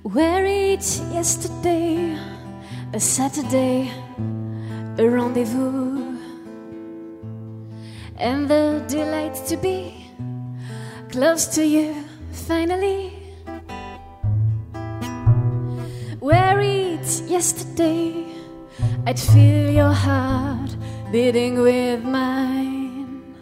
Were 0.05 0.45
it 0.45 0.83
yesterday, 1.13 2.17
a 2.93 3.01
Saturday, 3.01 3.91
a 4.99 5.09
rendezvous, 5.09 6.19
and 8.19 8.49
the 8.49 8.85
delight 8.89 9.35
to 9.47 9.57
be 9.57 10.07
close 11.11 11.47
to 11.47 11.65
you 11.65 11.95
finally. 12.33 13.13
Were 16.21 16.61
it 16.61 17.23
yesterday, 17.27 18.27
I'd 19.07 19.19
feel 19.19 19.71
your 19.71 19.93
heart 19.93 20.77
beating 21.11 21.61
with 21.61 22.05
mine, 22.05 23.35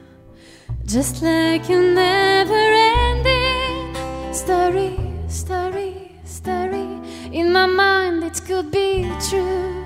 just 0.87 1.21
like 1.21 1.69
a 1.69 1.77
never 1.77 2.55
ending 3.05 4.33
story, 4.33 4.99
story, 5.29 6.13
story. 6.25 6.89
In 7.33 7.53
my 7.53 7.67
mind, 7.67 8.25
it 8.25 8.41
could 8.47 8.71
be 8.71 9.11
true. 9.29 9.80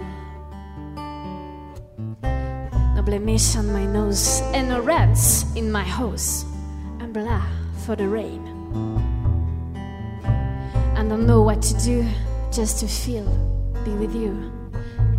Blemish 3.05 3.55
on 3.57 3.71
my 3.71 3.85
nose 3.85 4.41
and 4.55 4.71
no 4.71 4.81
rents 4.81 5.45
in 5.57 5.71
my 5.71 5.83
house. 5.83 6.45
Umbrella 7.01 7.45
for 7.85 7.95
the 7.97 8.09
rain. 8.09 8.41
I 10.97 11.05
don't 11.07 11.27
know 11.27 11.43
what 11.43 11.61
to 11.63 11.75
do 11.85 12.07
just 12.51 12.81
to 12.81 12.87
feel, 12.87 13.27
be 13.85 13.91
with 13.93 14.15
you. 14.15 14.51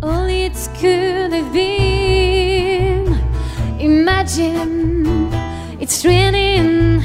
All 0.02 0.26
it 0.26 0.56
could 0.80 1.32
have 1.32 1.52
been. 1.52 3.06
Imagine 3.78 5.32
it's 5.80 6.04
raining. 6.04 7.04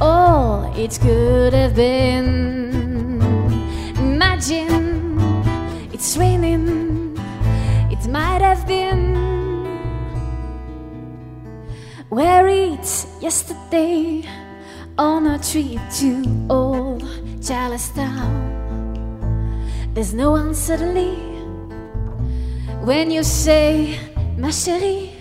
All 0.00 0.72
it 0.76 0.98
could 1.02 1.52
have 1.52 1.74
been. 1.74 3.20
Imagine 3.96 5.10
it's 5.92 6.16
raining. 6.16 7.18
It 7.90 8.06
might 8.08 8.40
have 8.40 8.66
been. 8.68 9.05
Where 12.08 12.46
it 12.48 13.06
yesterday 13.20 14.24
on 14.96 15.26
a 15.26 15.38
trip 15.38 15.80
to 15.98 16.46
old 16.48 17.02
Charlestown. 17.44 18.32
There's 19.92 20.14
no 20.14 20.30
one 20.30 20.54
suddenly 20.54 21.16
when 22.84 23.10
you 23.10 23.22
say, 23.22 23.98
ma 24.38 24.48
chérie. 24.48 25.16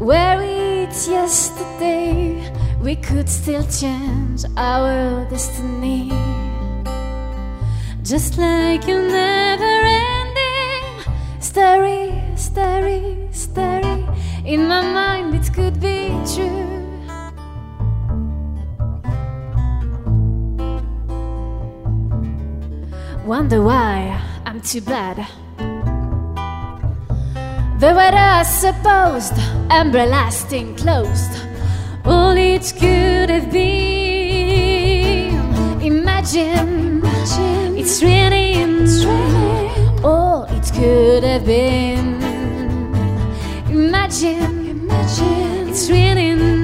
where 0.00 0.40
it 0.40 0.96
yesterday, 1.06 2.50
we 2.82 2.96
could 2.96 3.28
still 3.28 3.64
change 3.64 4.46
our 4.56 5.26
destiny. 5.28 6.08
Just 8.02 8.38
like 8.38 8.88
a 8.88 8.94
never 8.94 9.76
ending 10.08 11.04
story, 11.38 12.14
story, 12.34 13.28
story. 13.30 13.79
In 14.50 14.66
my 14.66 14.82
mind, 14.82 15.32
it 15.36 15.54
could 15.54 15.80
be 15.80 16.08
true. 16.34 16.66
Wonder 23.24 23.62
why 23.62 24.20
I'm 24.44 24.60
too 24.60 24.80
bad. 24.80 25.24
The 27.78 27.94
weather 27.94 28.42
supposed, 28.44 29.34
umbrella 29.70 30.32
staying 30.32 30.74
closed. 30.74 31.30
All 32.04 32.36
it 32.36 32.72
could 32.76 33.30
have 33.30 33.52
been. 33.52 35.30
Imagine, 35.80 37.02
it's 37.78 38.02
raining. 38.02 38.88
All 40.04 40.42
it 40.50 40.68
could 40.74 41.22
have 41.22 41.46
been. 41.46 42.29
Imagine, 44.22 45.70
it's 45.70 45.88
raining. 45.88 46.59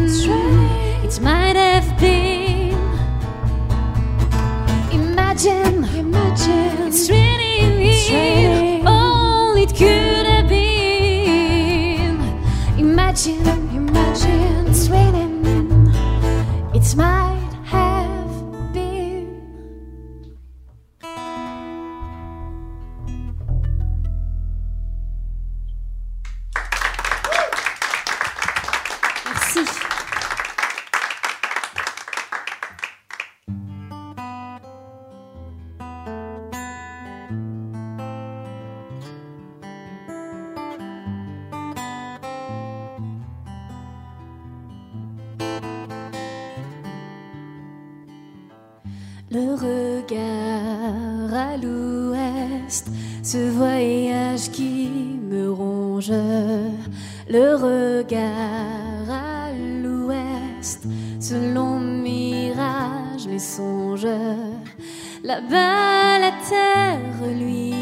Là-bas, 65.27 66.19
la 66.21 66.33
terre, 66.49 67.29
lui, 67.37 67.75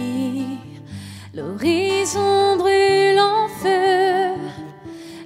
l'horizon 1.34 2.56
brûle 2.56 3.20
en 3.20 3.48
feu. 3.48 4.34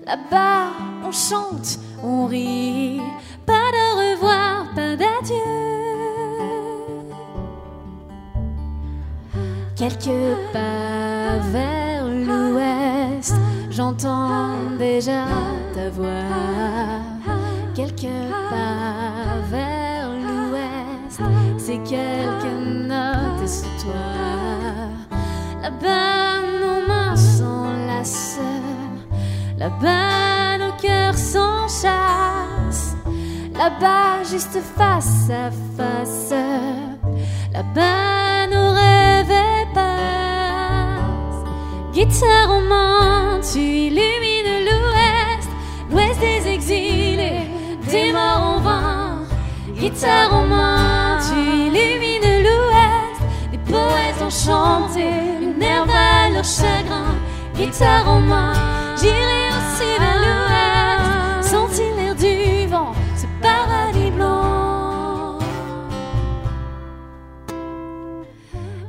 Là-bas, 0.04 0.70
on 1.04 1.12
chante, 1.12 1.78
on 2.02 2.26
rit, 2.26 3.00
pas 3.46 3.52
de 3.52 4.14
revoir, 4.14 4.66
pas 4.74 4.96
d'adieu. 4.96 5.36
Quelque 9.76 10.34
part 10.52 11.40
vers 11.52 12.04
l'ouest, 12.04 13.34
j'entends 13.70 14.56
déjà 14.76 15.24
ta 15.72 15.88
voix. 15.90 16.08
Quelque 17.76 18.08
part 18.50 19.18
vers 19.18 19.27
c'est 21.68 21.82
quelques 21.84 22.60
notes 22.88 23.46
sur 23.46 23.68
toi. 23.82 24.08
Là-bas, 25.60 26.40
nos 26.62 26.88
mains 26.88 27.14
s'enlacent. 27.14 28.40
Là-bas, 29.58 30.56
nos 30.56 30.72
cœurs 30.80 31.14
s'enchassent. 31.14 32.96
Là-bas, 33.52 34.22
juste 34.30 34.58
face 34.78 35.28
à 35.28 35.50
face. 35.76 36.32
Là-bas, 37.52 38.46
nos 38.46 38.70
rêves 38.72 39.66
passent. 39.74 41.44
Guitare 41.92 42.50
en 42.50 42.62
main, 42.62 43.40
tu 43.52 43.58
illumines 43.58 44.58
l'ouest. 44.66 45.48
L'ouest 45.90 46.18
des 46.18 46.48
exilés, 46.48 47.42
des 47.90 48.10
morts 48.14 48.54
en 48.54 48.58
vain. 48.60 49.18
Guitare 49.78 50.34
en 50.34 50.46
main, 50.46 50.97
tu 51.70 51.76
illumines 51.76 52.42
l'ouest. 52.44 53.20
Des 53.52 53.58
poètes 53.58 54.22
enchantés, 54.22 55.40
les 55.40 55.54
nerfs 55.54 55.86
à 55.88 56.30
leur 56.30 56.44
chagrin. 56.44 57.14
Guitare 57.54 58.08
en 58.08 58.20
main, 58.20 58.52
j'irai 58.96 59.48
aussi 59.56 59.98
vers 59.98 60.18
l'ouest. 60.24 61.50
Sentir 61.50 61.96
l'air 61.96 62.14
du 62.14 62.66
vent, 62.68 62.92
ce 63.16 63.26
paradis 63.42 64.10
blanc. 64.10 65.38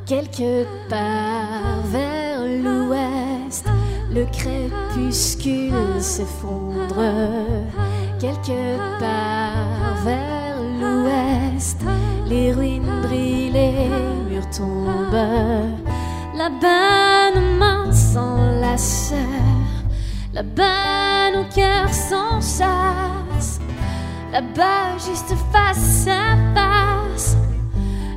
Quelque 0.06 0.66
part 0.90 1.82
vers 1.86 2.42
l'ouest, 2.42 3.66
le 4.12 4.26
crépuscule 4.26 6.02
s'effondre. 6.02 7.04
Quelque 8.20 8.78
part 9.00 9.96
vers 10.04 10.58
l'ouest, 10.82 11.82
les 12.30 12.54
ruines 12.54 13.02
brillent, 13.04 13.52
les 13.52 13.90
murs 14.30 14.50
tombent. 14.56 15.26
Là-bas, 16.36 17.32
nos 17.36 17.58
mains 17.58 17.92
s'enlacent. 17.92 19.14
Là-bas, 20.34 21.32
nos 21.34 21.46
cœurs 21.56 21.94
s'enchassent. 21.94 23.60
Là-bas, 24.32 24.98
juste 24.98 25.34
face 25.52 26.08
à 26.08 26.38
face. 26.56 27.36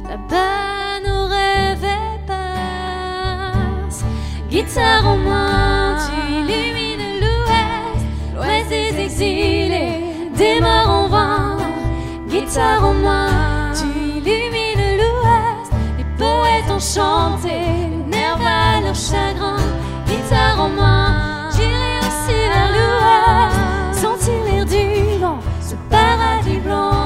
Là-bas, 0.08 1.00
nos 1.06 1.26
rêves 1.26 1.98
passent. 2.26 4.04
Guitare 4.50 5.06
en 5.06 5.16
main, 5.16 5.96
tu 6.04 6.32
illumines 6.32 7.20
l'ouest. 7.22 8.04
L'ouest 8.34 8.68
des 8.68 9.00
exilés, 9.04 10.02
guitare 12.32 12.84
en 12.84 12.94
main, 12.94 13.51
tu 14.22 14.30
illumines 14.30 14.98
l'ouest. 14.98 15.72
Les 15.98 16.04
poètes 16.16 16.70
ont 16.70 16.78
chanté, 16.78 17.88
nerfs 18.06 18.38
à 18.40 18.80
leur 18.80 18.94
chagrin, 18.94 19.56
guitare 20.06 20.60
en 20.60 20.68
main, 20.68 21.50
j'irai 21.54 21.98
aussi 22.00 22.36
vers 22.52 22.70
l'ouest, 22.76 24.00
sentir 24.00 24.44
l'air 24.44 24.64
du 24.64 25.18
vent, 25.18 25.38
ce 25.60 25.74
paradis 25.90 26.58
blanc. 26.58 27.01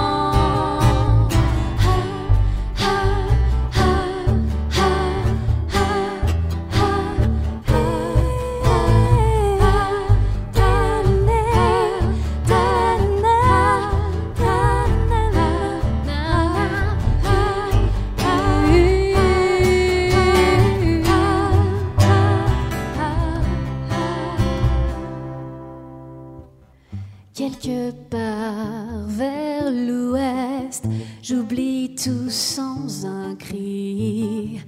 Quelque 27.67 27.91
part 28.11 29.09
vers 29.09 29.69
l'ouest, 29.73 30.85
j'oublie 31.21 31.97
tout 31.97 32.31
sans 32.31 33.05
un 33.05 33.35
cri. 33.35 34.61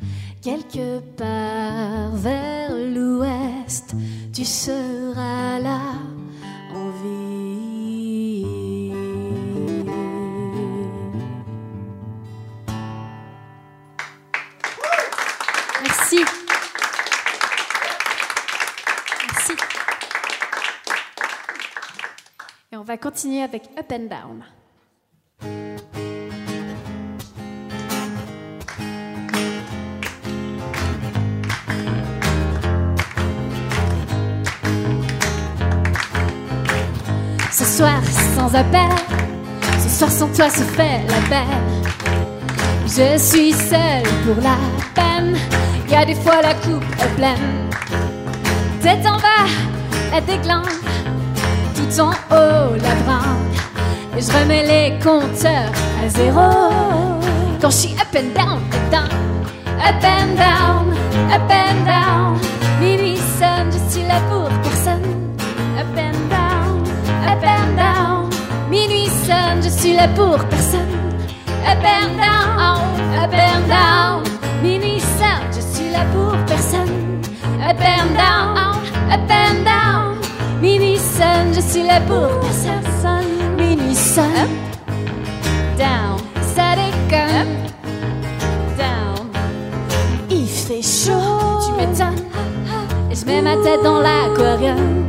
Quelque 0.43 0.99
part 1.17 2.11
vers 2.15 2.75
l'ouest, 2.75 3.95
tu 4.33 4.45
seras 4.45 5.61
là 5.61 5.93
va 22.89 22.97
continuer 22.97 23.43
avec 23.43 23.65
Up 23.79 23.93
and 23.93 24.09
Down. 24.09 24.45
Ce 37.53 37.65
soir 37.67 38.01
sans 38.35 38.55
appel, 38.55 38.89
ce 39.83 39.89
soir 39.91 40.11
sans 40.11 40.29
toi 40.29 40.49
se 40.49 40.63
fait 40.63 41.03
la 41.09 41.21
belle. 41.29 41.47
Je 42.87 43.19
suis 43.19 43.53
seule 43.53 44.03
pour 44.25 44.43
la 44.43 44.57
peine, 44.95 45.37
y 45.91 45.95
a 45.95 46.07
des 46.07 46.15
fois 46.15 46.41
la 46.41 46.55
coupe 46.55 46.83
est 47.03 47.15
pleine. 47.17 47.69
Tête 48.81 49.05
en 49.07 49.19
bas, 49.19 49.47
la 50.11 50.23
déglingue, 50.23 50.78
en 52.01 52.11
haut 52.11 52.75
la 52.77 52.95
bringue. 53.05 53.57
Et 54.17 54.21
je 54.21 54.31
remets 54.33 54.63
les 54.63 54.99
compteurs 54.99 55.73
à 56.05 56.09
zéro. 56.09 56.71
Quand 57.61 57.71
je 57.71 57.77
suis 57.77 57.95
up 57.95 58.15
and 58.15 58.35
down, 58.35 58.61
down, 58.91 59.09
up 59.81 60.05
and 60.05 60.37
down, 60.37 60.93
up 61.33 61.51
and 61.51 61.85
down. 61.85 62.39
Minuit 62.81 63.17
sonne, 63.39 63.71
je 63.73 63.93
suis 63.93 64.07
là 64.07 64.21
pour 64.31 64.49
personne. 64.63 65.03
Up 65.79 65.97
and 65.97 66.29
down, 66.29 66.83
up 67.27 67.43
and 67.43 67.77
down. 67.77 68.31
Minuit 68.71 69.11
sonne, 69.27 69.63
je 69.63 69.69
suis 69.69 69.95
là 69.95 70.09
pour 70.15 70.39
personne. 70.45 70.95
Up 71.67 71.85
and 71.85 72.17
down, 72.17 73.25
up 73.25 73.33
and 73.33 73.67
down. 73.69 74.23
Minuit 74.63 75.01
sonne, 75.01 75.49
je 75.53 75.61
suis 75.77 75.91
là 75.91 76.05
pour 76.13 76.37
personne. 76.47 77.23
Up 77.69 77.81
and 77.81 78.15
down, 78.15 78.57
up 79.11 79.31
and 79.31 79.65
down. 79.65 80.08
Minuit 80.61 80.99
sonne, 80.99 81.55
je 81.55 81.61
suis 81.61 81.83
là 81.85 82.01
pour 82.01 82.29
personne. 82.41 83.57
Minuit 83.57 83.95
sonne, 83.95 84.51
down, 85.79 86.19
ça 86.55 86.75
déconne. 86.75 87.55
Down, 88.77 89.29
il 90.29 90.49
fait 90.49 90.83
chaud, 90.83 91.61
tu 91.65 91.73
m'étonnes. 91.73 92.25
Et 93.11 93.15
je 93.15 93.25
mets 93.25 93.41
ma 93.41 93.57
tête 93.63 93.83
dans 93.85 94.01
l'aquarium. 94.01 95.07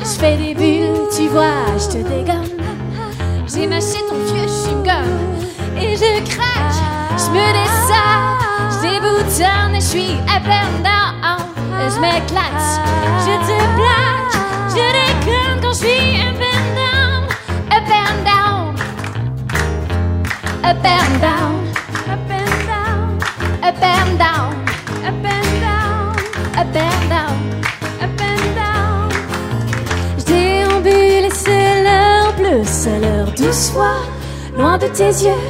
Je 0.00 0.18
fais 0.18 0.36
des 0.36 0.54
bulles, 0.54 1.08
tu 1.16 1.28
vois, 1.28 1.66
je 1.78 1.98
te 1.98 2.08
dégomme. 2.08 2.44
J'ai 3.46 3.66
mâché 3.66 3.98
ton 4.08 4.16
vieux 4.32 4.46
chewing-gum 4.46 5.08
et 5.80 5.96
je 5.96 6.22
craque, 6.30 6.78
je 7.16 7.30
me 7.30 7.46
descends, 7.58 8.38
je 8.70 8.78
déboutonne 8.82 9.74
et 9.74 9.80
je 9.80 9.86
suis 9.86 10.12
up 10.36 10.46
and 10.46 10.82
down. 10.82 11.40
Et 11.80 11.90
je 11.90 12.00
m'éclate, 12.00 12.80
je 13.20 13.34
te 13.46 13.58
plaque, 13.76 14.30
je 14.70 14.86
déconne 14.98 15.60
quand 15.62 15.72
je 15.72 15.78
suis 15.78 16.20
up 16.20 16.40
and 16.52 16.68
down, 16.80 17.20
up 17.76 17.90
and 18.00 18.18
down, 18.24 18.76
up 20.64 20.84
and 20.84 21.14
down, 21.20 21.54
up 22.08 22.30
and 22.30 22.58
down, 22.66 23.18
up 23.62 23.82
and 23.82 24.12
down, 24.18 24.50
up 25.06 25.24
and 25.24 25.50
down, 25.60 26.14
up 26.56 26.76
and 26.76 27.02
down, 27.08 27.38
up 28.00 28.20
and 28.20 28.46
down. 28.54 29.08
Je 30.18 30.24
déambule 30.24 31.28
c'est 31.32 31.82
l'heure 31.82 32.32
bleue, 32.36 32.64
c'est 32.64 33.00
l'heure 33.00 33.32
douce 33.36 33.70
voix, 33.72 34.00
loin 34.56 34.78
de 34.78 34.86
tes 34.86 35.24
yeux. 35.24 35.44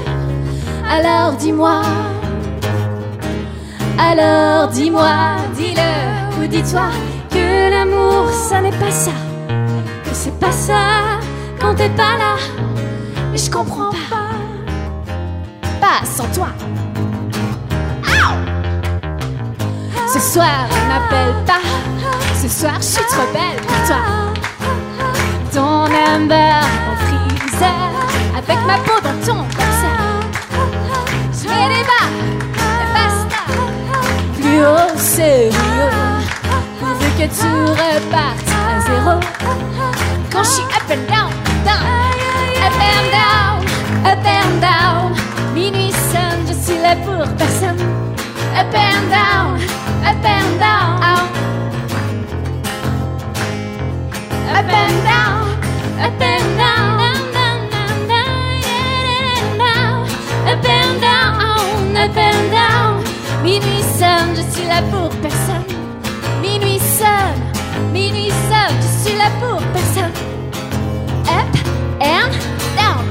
Alors 0.89 1.33
dis-moi, 1.35 1.83
alors 3.99 4.69
dis-moi, 4.69 5.37
dis-le 5.55 6.43
ou 6.43 6.47
dis-toi 6.47 6.91
l'amour 7.91 8.31
ça 8.31 8.61
n'est 8.61 8.71
pas 8.71 8.91
ça, 8.91 9.13
que 10.05 10.11
c'est 10.13 10.39
pas 10.39 10.53
ça 10.53 11.19
quand 11.61 11.75
t'es 11.75 11.89
pas 11.91 12.17
là. 12.19 12.37
Mais 13.33 13.39
je 13.39 13.51
comprends 13.51 13.91
pas, 14.11 14.31
pas 15.81 16.05
sans 16.05 16.27
toi. 16.35 16.49
Ce 20.13 20.19
soir, 20.19 20.67
on 20.71 20.89
m'appelle 20.89 21.35
pas. 21.47 21.61
Ce 22.43 22.49
soir, 22.49 22.75
je 22.79 22.85
suis 22.85 23.05
trop 23.05 23.33
belle 23.33 23.61
pour 23.67 23.87
toi. 23.87 24.03
Ton 25.53 25.85
amber 25.85 26.55
en 26.91 26.97
freezer, 27.07 27.71
avec 28.37 28.59
ma 28.67 28.79
peau 28.79 29.01
dans 29.03 29.27
ton 29.27 29.43
boxer. 29.43 29.97
Je 31.33 31.49
mets 31.49 31.69
les 31.69 31.85
bas, 31.85 32.09
basta. 32.95 33.43
Plus 34.41 34.65
haut, 34.65 34.99
sérieux. 34.99 35.51
Pourvu 35.91 36.00
que 37.21 37.27
tu 37.27 37.53
repartes 37.83 38.49
à 38.49 38.81
zéro. 38.81 39.21
Quand 40.33 40.43
je 40.43 40.49
suis 40.49 40.63
up 40.63 40.89
and 40.89 41.05
down, 41.07 41.31
down, 41.67 42.17
up 42.67 42.81
and 42.81 43.09
down, 43.13 43.57
up 44.07 44.25
and 44.25 44.61
down. 44.63 45.13
Minuit 45.55 45.93
sonne, 45.93 46.47
je 46.49 46.55
suis 46.65 46.81
là 46.81 46.97
pour 47.05 47.27
personne. 47.37 47.83
Up 48.57 48.75
and 48.75 49.11
down, 49.11 49.61
up 50.03 50.25
and 50.25 50.59
down. 50.59 51.29
Up 54.57 54.71
and 54.81 54.97
down, 55.05 55.43
up 56.01 56.23
and 56.23 56.49
down, 56.57 57.01
up 61.97 62.17
and 62.17 62.17
down, 62.17 62.51
down. 62.51 63.05
Minuit 63.43 63.85
sonne, 63.99 64.35
je 64.37 64.43
suis 64.55 64.67
là 64.67 64.81
pour 64.91 65.11
personne. 65.21 65.60
Je 68.03 69.09
suis 69.09 69.17
là 69.19 69.31
pour 69.39 69.61
personne. 69.75 70.13
Up 71.27 71.55
and 72.01 72.33
down, 72.75 73.05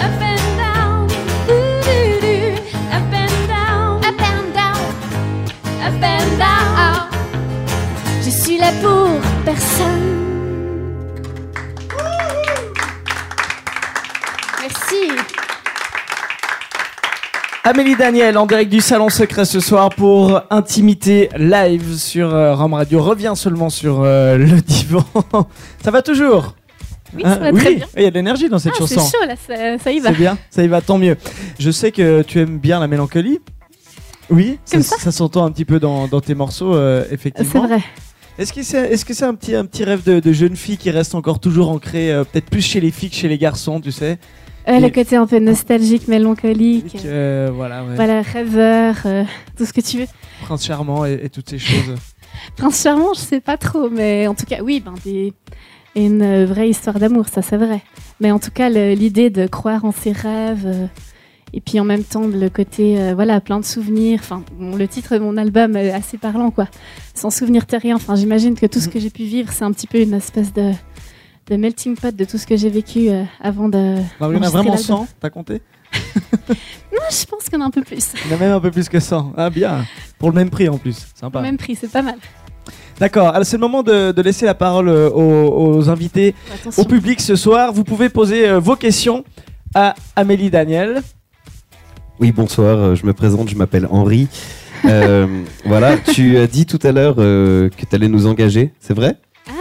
up 0.00 0.20
and 0.20 0.56
down, 0.58 1.06
up 2.92 3.12
and 3.12 3.48
down, 3.48 4.04
up 4.04 4.20
and 4.20 4.52
down, 4.52 4.76
up 5.86 6.02
and 6.02 6.38
down. 6.38 7.08
Je 8.24 8.30
suis 8.30 8.58
là 8.58 8.72
pour 8.82 9.20
personne. 9.44 10.29
Amélie 17.62 17.94
Daniel 17.94 18.38
en 18.38 18.46
direct 18.46 18.70
du 18.72 18.80
salon 18.80 19.10
secret 19.10 19.44
ce 19.44 19.60
soir 19.60 19.90
pour 19.90 20.40
Intimité 20.50 21.28
live 21.36 21.94
sur 21.96 22.34
euh, 22.34 22.54
Rome 22.54 22.72
Radio. 22.74 23.02
Reviens 23.02 23.34
seulement 23.34 23.68
sur 23.68 24.00
euh, 24.02 24.36
le 24.38 24.60
divan. 24.66 25.04
ça 25.84 25.90
va 25.90 26.00
toujours 26.00 26.54
Oui, 27.14 27.22
ça 27.22 27.32
Hein, 27.32 27.36
va 27.38 27.50
oui, 27.50 27.60
très 27.60 27.74
bien. 27.74 27.86
il 27.96 28.02
y 28.02 28.06
a 28.06 28.10
de 28.10 28.14
l'énergie 28.14 28.48
dans 28.48 28.58
cette 28.58 28.72
Ah, 28.80 28.84
c'est 28.86 28.94
chanson. 28.94 29.10
chaud 29.18 29.26
là, 29.26 29.34
ça, 29.36 29.78
ça 29.78 29.92
y 29.92 30.00
va. 30.00 30.08
C'est 30.10 30.16
bien, 30.18 30.38
ça 30.48 30.62
y 30.64 30.68
va, 30.68 30.80
tant 30.80 30.96
mieux. 30.96 31.16
Je 31.58 31.70
sais 31.70 31.92
que 31.92 32.22
tu 32.22 32.40
aimes 32.40 32.58
bien 32.58 32.80
la 32.80 32.86
mélancolie. 32.88 33.40
Oui, 34.30 34.58
Comme 34.70 34.82
ça, 34.82 35.10
s'entend 35.10 35.44
un 35.44 35.50
petit 35.50 35.64
peu 35.66 35.78
dans, 35.80 36.06
dans 36.06 36.20
tes 36.20 36.34
morceaux, 36.36 36.74
euh, 36.74 37.04
C'est 37.08 37.14
effectivement. 37.14 37.66
vrai. 37.66 37.82
Est-ce 38.38 38.52
que 38.54 38.62
c'est 38.62 38.90
est 38.90 38.94
-ce 38.94 39.12
c'est 39.12 39.24
un, 39.24 39.34
petit, 39.34 39.54
un 39.54 39.66
petit 39.66 39.84
rêve 39.84 40.02
de, 40.04 40.18
de 40.20 40.32
jeune 40.32 40.56
fille 40.56 40.78
qui 40.78 40.90
reste 40.90 41.14
encore 41.14 41.40
toujours 41.40 41.68
ancré, 41.68 42.10
euh, 42.10 42.24
peut-être 42.24 42.48
plus 42.48 42.62
chez 42.62 42.80
les 42.80 42.90
filles 42.92 43.10
que 43.10 43.16
chez 43.16 43.28
les 43.28 43.36
garçons, 43.38 43.80
tu 43.80 43.92
sais? 43.92 44.18
Euh, 44.68 44.78
le 44.78 44.90
côté 44.90 45.16
un 45.16 45.26
peu 45.26 45.38
nostalgique, 45.38 46.06
mélancolique. 46.08 46.96
euh, 47.04 47.50
voilà, 47.52 47.82
ouais. 47.84 47.94
Voilà, 47.96 48.22
rêveur, 48.22 48.96
euh, 49.06 49.24
tout 49.56 49.64
ce 49.64 49.72
que 49.72 49.80
tu 49.80 49.98
veux. 49.98 50.06
Prince 50.42 50.64
charmant 50.64 51.04
et, 51.06 51.18
et 51.24 51.30
toutes 51.30 51.48
ces 51.50 51.58
choses. 51.58 51.94
Prince 52.56 52.82
Charmant, 52.82 53.12
je 53.14 53.20
sais 53.20 53.40
pas 53.40 53.56
trop, 53.56 53.90
mais 53.90 54.26
en 54.26 54.34
tout 54.34 54.46
cas, 54.46 54.62
oui, 54.62 54.80
ben, 54.84 54.94
des... 55.04 55.32
une 55.96 56.44
vraie 56.44 56.70
histoire 56.70 56.98
d'amour, 56.98 57.28
ça 57.28 57.42
c'est 57.42 57.56
vrai. 57.56 57.82
Mais 58.20 58.30
en 58.30 58.38
tout 58.38 58.50
cas, 58.50 58.68
l'idée 58.68 59.30
de 59.30 59.46
croire 59.46 59.84
en 59.84 59.92
ses 59.92 60.12
rêves, 60.12 60.64
euh, 60.66 60.86
et 61.52 61.60
puis 61.60 61.80
en 61.80 61.84
même 61.84 62.04
temps, 62.04 62.26
le 62.26 62.48
côté, 62.48 63.00
euh, 63.00 63.14
voilà, 63.14 63.40
plein 63.40 63.58
de 63.58 63.64
souvenirs. 63.64 64.20
Enfin, 64.22 64.42
bon, 64.58 64.76
le 64.76 64.86
titre 64.86 65.14
de 65.14 65.20
mon 65.20 65.36
album 65.36 65.76
est 65.76 65.90
assez 65.90 66.16
parlant, 66.18 66.50
quoi. 66.50 66.68
Sans 67.14 67.30
souvenir 67.30 67.66
terrien. 67.66 67.96
Enfin, 67.96 68.14
j'imagine 68.14 68.54
que 68.54 68.66
tout 68.66 68.78
ce 68.80 68.88
que 68.88 69.00
j'ai 69.00 69.10
pu 69.10 69.24
vivre, 69.24 69.52
c'est 69.52 69.64
un 69.64 69.72
petit 69.72 69.86
peu 69.88 70.00
une 70.00 70.14
espèce 70.14 70.52
de, 70.52 70.70
de 71.50 71.56
melting 71.56 71.96
pot 71.96 72.14
de 72.14 72.24
tout 72.24 72.38
ce 72.38 72.46
que 72.46 72.56
j'ai 72.56 72.70
vécu 72.70 73.08
euh, 73.10 73.24
avant 73.40 73.68
de. 73.68 73.96
Non, 74.20 74.30
il 74.30 74.36
y 74.36 74.38
en 74.38 74.42
a 74.42 74.48
vraiment 74.50 74.74
l'album. 74.74 74.76
100, 74.78 75.08
t'as 75.20 75.30
compté 75.30 75.60
Non, 76.48 77.00
je 77.10 77.24
pense 77.26 77.48
qu'on 77.50 77.60
a 77.60 77.64
un 77.64 77.70
peu 77.70 77.82
plus. 77.82 78.12
Il 78.24 78.30
y 78.30 78.34
en 78.34 78.36
a 78.36 78.40
même 78.40 78.52
un 78.52 78.60
peu 78.60 78.70
plus 78.70 78.88
que 78.88 79.00
100. 79.00 79.34
Ah, 79.36 79.50
bien. 79.50 79.84
Pour 80.18 80.30
le 80.30 80.36
même 80.36 80.48
prix 80.50 80.68
en 80.68 80.78
plus. 80.78 81.08
Sympa. 81.14 81.40
Même 81.42 81.56
prix, 81.56 81.74
c'est 81.74 81.90
pas 81.90 82.02
mal. 82.02 82.16
D'accord, 83.00 83.28
alors 83.28 83.46
c'est 83.46 83.56
le 83.56 83.62
moment 83.62 83.82
de, 83.82 84.12
de 84.12 84.22
laisser 84.22 84.44
la 84.44 84.54
parole 84.54 84.88
euh, 84.88 85.08
aux, 85.10 85.76
aux 85.78 85.88
invités, 85.88 86.34
Attention. 86.54 86.82
au 86.82 86.86
public 86.86 87.20
ce 87.20 87.34
soir. 87.34 87.72
Vous 87.72 87.82
pouvez 87.82 88.10
poser 88.10 88.46
euh, 88.48 88.58
vos 88.60 88.76
questions 88.76 89.24
à 89.74 89.94
Amélie 90.16 90.50
Daniel. 90.50 91.02
Oui, 92.20 92.30
bonsoir, 92.30 92.94
je 92.94 93.06
me 93.06 93.14
présente, 93.14 93.48
je 93.48 93.56
m'appelle 93.56 93.88
Henri. 93.90 94.28
Euh, 94.84 95.26
voilà, 95.64 95.96
tu 95.96 96.36
as 96.36 96.46
dit 96.46 96.66
tout 96.66 96.78
à 96.82 96.92
l'heure 96.92 97.16
euh, 97.18 97.70
que 97.70 97.86
tu 97.86 97.94
allais 97.94 98.08
nous 98.08 98.26
engager, 98.26 98.72
c'est 98.80 98.94
vrai? 98.94 99.16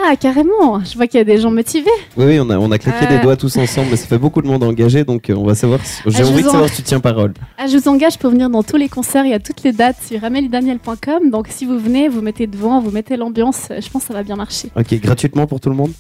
Ah, 0.05 0.15
carrément. 0.15 0.83
Je 0.83 0.95
vois 0.95 1.07
qu'il 1.07 1.17
y 1.17 1.21
a 1.21 1.23
des 1.23 1.37
gens 1.39 1.51
motivés. 1.51 1.89
Oui, 2.17 2.25
oui, 2.25 2.39
on 2.39 2.49
a, 2.49 2.57
on 2.57 2.71
a 2.71 2.77
claqué 2.77 3.05
Euh. 3.05 3.09
les 3.17 3.19
doigts 3.23 3.35
tous 3.35 3.57
ensemble, 3.57 3.87
mais 3.91 3.95
ça 3.97 4.07
fait 4.07 4.17
beaucoup 4.17 4.41
de 4.41 4.47
monde 4.47 4.63
engagé, 4.63 5.03
donc 5.03 5.29
euh, 5.29 5.35
on 5.35 5.45
va 5.45 5.55
savoir. 5.55 5.79
si- 5.85 6.01
J'ai 6.05 6.19
Ah, 6.21 6.23
je 6.23 6.31
envie 6.31 6.43
de 6.43 6.47
en- 6.47 6.51
savoir 6.51 6.69
si 6.69 6.75
tu 6.77 6.83
tiens 6.83 6.99
parole. 6.99 7.33
Ah, 7.57 7.67
je 7.67 7.77
vous 7.77 7.87
engage 7.87 8.17
pour 8.17 8.29
venir 8.31 8.49
dans 8.49 8.63
tous 8.63 8.77
les 8.77 8.89
concerts. 8.89 9.25
Il 9.25 9.31
y 9.31 9.33
a 9.33 9.39
toutes 9.39 9.63
les 9.63 9.71
dates 9.71 9.97
sur 10.05 10.23
ameliedaniel.com. 10.23 11.29
Donc, 11.31 11.47
si 11.49 11.65
vous 11.65 11.79
venez, 11.79 12.07
vous 12.09 12.21
mettez 12.21 12.47
devant, 12.47 12.79
vous 12.81 12.91
mettez 12.91 13.17
l'ambiance. 13.17 13.67
euh, 13.71 13.81
Je 13.81 13.89
pense 13.89 14.03
que 14.03 14.07
ça 14.09 14.13
va 14.13 14.23
bien 14.23 14.35
marcher. 14.35 14.69
Ok, 14.75 14.93
gratuitement 15.01 15.47
pour 15.47 15.59
tout 15.59 15.69
le 15.69 15.75
monde? 15.75 15.91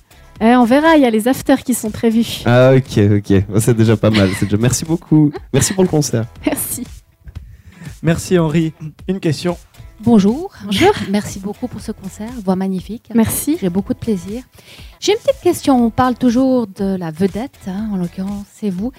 Euh, 0.41 0.55
on 0.55 0.63
verra. 0.65 0.95
Il 0.95 1.01
y 1.03 1.05
a 1.05 1.09
les 1.09 1.27
afters 1.27 1.63
qui 1.63 1.73
sont 1.73 1.89
prévus. 1.91 2.41
Ah, 2.45 2.71
ok, 2.75 2.99
ok, 3.17 3.43
c'est 3.59 3.75
déjà 3.75 3.97
pas 3.97 4.09
mal. 4.09 4.29
c'est 4.39 4.45
Déjà... 4.45 4.57
Merci 4.57 4.85
beaucoup. 4.85 5.31
Merci 5.53 5.73
pour 5.73 5.83
le 5.83 5.89
concert. 5.89 6.25
Merci. 6.45 6.83
Merci 8.01 8.39
Henri. 8.39 8.71
Une 9.09 9.19
question. 9.19 9.57
Bonjour. 10.01 10.53
Bonjour. 10.63 10.93
Merci 11.09 11.39
beaucoup 11.39 11.67
pour 11.67 11.81
ce 11.81 11.91
concert, 11.91 12.29
voix 12.43 12.55
magnifique. 12.55 13.09
Merci. 13.13 13.57
J'ai 13.59 13.69
beaucoup 13.69 13.93
de 13.93 13.99
plaisir. 13.99 14.43
J'ai 15.01 15.11
une 15.11 15.17
petite 15.17 15.41
question. 15.41 15.85
On 15.85 15.89
parle 15.89 16.15
toujours 16.15 16.67
de 16.67 16.95
la 16.95 17.11
vedette, 17.11 17.59
hein, 17.67 17.89
en 17.91 17.97
l'occurrence, 17.97 18.45
c'est 18.53 18.69
vous. 18.69 18.93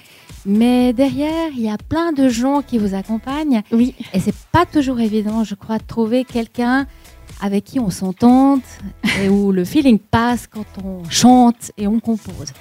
Mais 0.45 0.93
derrière, 0.93 1.49
il 1.53 1.63
y 1.63 1.71
a 1.71 1.79
plein 1.79 2.13
de 2.13 2.29
gens 2.29 2.61
qui 2.61 2.77
vous 2.77 2.95
accompagnent. 2.95 3.63
Oui. 3.73 3.95
Et 4.13 4.21
c'est 4.21 4.35
pas 4.53 4.67
toujours 4.67 5.01
évident, 5.01 5.43
je 5.43 5.55
crois, 5.55 5.79
de 5.79 5.85
trouver 5.85 6.25
quelqu'un 6.25 6.87
avec 7.41 7.65
qui 7.65 7.81
on 7.81 7.89
s'entende 7.89 8.61
et 9.23 9.31
où 9.31 9.53
le 9.53 9.65
feeling 9.65 9.99
passe 9.99 10.47
quand 10.47 10.67
on 10.85 11.09
chante 11.09 11.73
et 11.79 11.87
on 11.87 11.99
compose. 11.99 12.53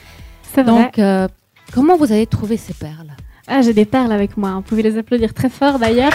C'est 0.53 0.63
vrai. 0.63 0.83
Donc, 0.83 0.99
euh, 0.99 1.27
comment 1.73 1.97
vous 1.97 2.11
avez 2.11 2.25
trouvé 2.25 2.55
ces 2.55 2.73
perles? 2.73 3.11
Ah, 3.47 3.61
j'ai 3.61 3.73
des 3.73 3.85
perles 3.85 4.13
avec 4.13 4.37
moi. 4.37 4.51
Vous 4.55 4.61
pouvez 4.61 4.83
les 4.83 4.97
applaudir 4.97 5.33
très 5.33 5.49
fort 5.49 5.77
d'ailleurs. 5.79 6.13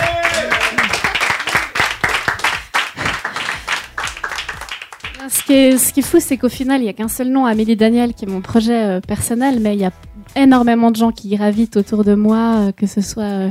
Ce 5.29 5.43
qui 5.43 5.53
est, 5.53 5.79
ce 5.79 5.93
qui 5.93 6.03
fou, 6.03 6.19
c'est 6.21 6.37
qu'au 6.37 6.49
final, 6.49 6.81
il 6.81 6.85
n'y 6.85 6.91
a 6.91 6.93
qu'un 6.93 7.09
seul 7.09 7.29
nom, 7.29 7.47
Amélie 7.47 7.77
Daniel, 7.77 8.13
qui 8.15 8.25
est 8.25 8.29
mon 8.29 8.41
projet 8.41 8.85
euh, 8.85 9.01
personnel, 9.01 9.59
mais 9.61 9.75
il 9.75 9.81
y 9.81 9.85
a 9.85 9.93
énormément 10.37 10.91
de 10.91 10.97
gens 10.97 11.13
qui 11.13 11.35
gravitent 11.35 11.77
autour 11.77 12.05
de 12.05 12.15
moi, 12.15 12.57
euh, 12.57 12.73
que 12.73 12.87
ce 12.87 13.01
soit 13.01 13.23
euh, 13.23 13.51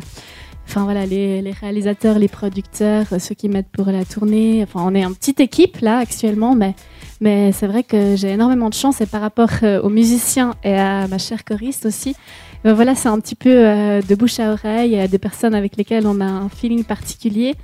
voilà, 0.76 1.06
les, 1.06 1.42
réalisateurs, 1.52 2.20
les 2.20 2.28
producteurs, 2.28 3.06
ceux 3.20 3.34
qui 3.34 3.50
m'aident 3.50 3.66
pour 3.72 3.88
la 3.88 4.06
tournée. 4.06 4.66
On 4.76 4.94
est 4.94 5.04
une 5.04 5.16
petite 5.16 5.40
équipe 5.40 5.78
là 5.80 5.98
actuellement, 5.98 6.54
mais, 6.54 6.76
mais 7.22 7.52
c'est 7.52 7.68
vrai 7.68 7.84
que 7.84 8.16
j'ai 8.16 8.30
énormément 8.30 8.70
de 8.70 8.76
chance 8.76 9.02
et 9.02 9.06
par 9.06 9.22
rapport 9.22 9.50
aux 9.84 9.90
musiciens 9.90 10.54
et 10.64 10.76
à 10.76 11.08
ma 11.08 11.18
chère 11.18 11.44
choriste 11.44 11.86
aussi, 11.86 12.16
ben 12.64 12.74
voilà, 12.74 12.96
c'est 12.96 13.10
un 13.10 13.20
petit 13.20 13.36
peu 13.36 13.50
de 13.50 14.16
bouche 14.16 14.40
à 14.40 14.54
oreille, 14.54 15.08
des 15.10 15.18
personnes 15.20 15.54
avec 15.54 15.76
lesquelles 15.76 16.08
on 16.08 16.22
a 16.22 16.26
un 16.26 16.50
feeling 16.50 16.86
particulier. 16.86 17.56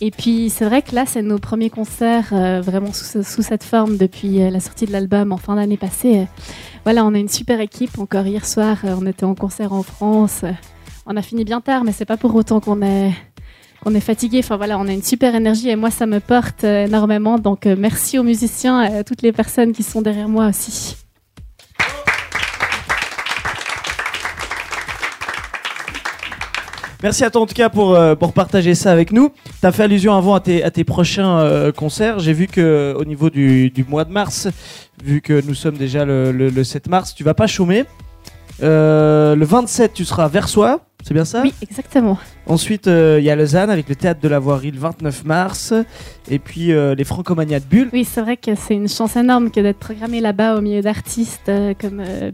Et 0.00 0.10
puis 0.12 0.48
c'est 0.48 0.64
vrai 0.64 0.82
que 0.82 0.94
là, 0.94 1.04
c'est 1.06 1.22
nos 1.22 1.38
premiers 1.38 1.70
concerts 1.70 2.28
euh, 2.32 2.60
vraiment 2.60 2.92
sous, 2.92 3.04
ce- 3.04 3.22
sous 3.22 3.42
cette 3.42 3.64
forme 3.64 3.96
depuis 3.96 4.40
euh, 4.42 4.50
la 4.50 4.60
sortie 4.60 4.86
de 4.86 4.92
l'album 4.92 5.32
en 5.32 5.38
fin 5.38 5.56
d'année 5.56 5.76
passée. 5.76 6.18
Euh, 6.20 6.24
voilà, 6.84 7.04
on 7.04 7.14
a 7.14 7.18
une 7.18 7.28
super 7.28 7.60
équipe. 7.60 7.98
Encore 7.98 8.24
hier 8.26 8.46
soir, 8.46 8.76
on 8.84 9.04
était 9.06 9.24
en 9.24 9.34
concert 9.34 9.72
en 9.72 9.82
France. 9.82 10.44
On 11.06 11.16
a 11.16 11.22
fini 11.22 11.44
bien 11.44 11.60
tard, 11.60 11.82
mais 11.84 11.90
c'est 11.92 12.04
pas 12.04 12.16
pour 12.16 12.34
autant 12.34 12.60
qu'on 12.60 12.80
est 12.82 13.12
qu'on 13.82 13.94
est 13.94 14.00
fatigué. 14.00 14.38
Enfin 14.38 14.56
voilà, 14.56 14.78
on 14.78 14.86
a 14.86 14.92
une 14.92 15.02
super 15.02 15.34
énergie 15.34 15.68
et 15.68 15.76
moi, 15.76 15.90
ça 15.90 16.06
me 16.06 16.20
porte 16.20 16.62
énormément. 16.64 17.38
Donc 17.38 17.66
merci 17.66 18.18
aux 18.18 18.24
musiciens 18.24 18.82
et 18.82 18.98
à 18.98 19.04
toutes 19.04 19.22
les 19.22 19.32
personnes 19.32 19.72
qui 19.72 19.82
sont 19.82 20.00
derrière 20.02 20.28
moi 20.28 20.46
aussi. 20.48 20.96
Merci 27.02 27.22
à 27.24 27.30
toi 27.30 27.42
en 27.42 27.46
tout 27.46 27.54
cas 27.54 27.68
pour, 27.68 27.94
euh, 27.94 28.16
pour 28.16 28.32
partager 28.32 28.74
ça 28.74 28.90
avec 28.90 29.12
nous. 29.12 29.30
Tu 29.60 29.66
as 29.66 29.70
fait 29.72 29.84
allusion 29.84 30.14
avant 30.16 30.34
à 30.34 30.40
tes, 30.40 30.64
à 30.64 30.70
tes 30.72 30.82
prochains 30.84 31.38
euh, 31.38 31.70
concerts. 31.70 32.18
J'ai 32.18 32.32
vu 32.32 32.48
que 32.48 32.94
au 32.98 33.04
niveau 33.04 33.30
du, 33.30 33.70
du 33.70 33.84
mois 33.84 34.04
de 34.04 34.10
mars, 34.12 34.48
vu 35.04 35.20
que 35.20 35.40
nous 35.46 35.54
sommes 35.54 35.76
déjà 35.76 36.04
le, 36.04 36.32
le- 36.32 36.50
le 36.50 36.64
7 36.64 36.88
mars, 36.88 37.14
tu 37.14 37.22
vas 37.22 37.34
pas 37.34 37.46
chômer. 37.46 37.84
Euh, 38.62 39.36
le 39.36 39.44
27, 39.44 39.92
tu 39.94 40.04
seras 40.04 40.24
à 40.24 40.28
Versoix, 40.28 40.80
c'est 41.04 41.14
bien 41.14 41.24
ça? 41.24 41.42
Oui, 41.44 41.54
exactement. 41.62 42.18
Ensuite, 42.48 42.88
euh, 42.88 43.18
il 43.20 43.24
y 43.24 43.30
a 43.30 43.36
Lausanne 43.36 43.70
avec 43.70 43.88
le 43.88 43.94
théâtre 43.94 44.20
de 44.20 44.26
la 44.28 44.40
Voirie 44.40 44.72
le 44.72 44.80
29 44.80 45.24
mars. 45.24 45.72
Et 46.28 46.40
puis 46.40 46.72
euh, 46.72 46.96
les 46.96 47.04
Francomania 47.04 47.60
de 47.60 47.64
Bulle. 47.64 47.90
Oui, 47.92 48.04
c'est 48.04 48.20
vrai 48.22 48.36
que 48.36 48.56
c'est 48.56 48.74
une 48.74 48.88
chance 48.88 49.14
énorme 49.14 49.52
que 49.52 49.60
d'être 49.60 49.78
programmé 49.78 50.20
là-bas 50.20 50.56
au 50.56 50.60
milieu 50.60 50.82
d'artistes 50.82 51.48
euh, 51.48 51.74
comme 51.80 52.00
euh, 52.04 52.32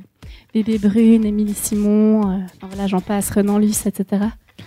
Bébé 0.54 0.78
Brune, 0.78 1.26
Émilie 1.26 1.52
Simon, 1.52 2.20
euh, 2.22 2.36
enfin, 2.56 2.68
voilà, 2.70 2.86
j'en 2.86 3.00
passe, 3.02 3.28
Renan 3.30 3.58
Luce, 3.58 3.84
etc. 3.84 4.22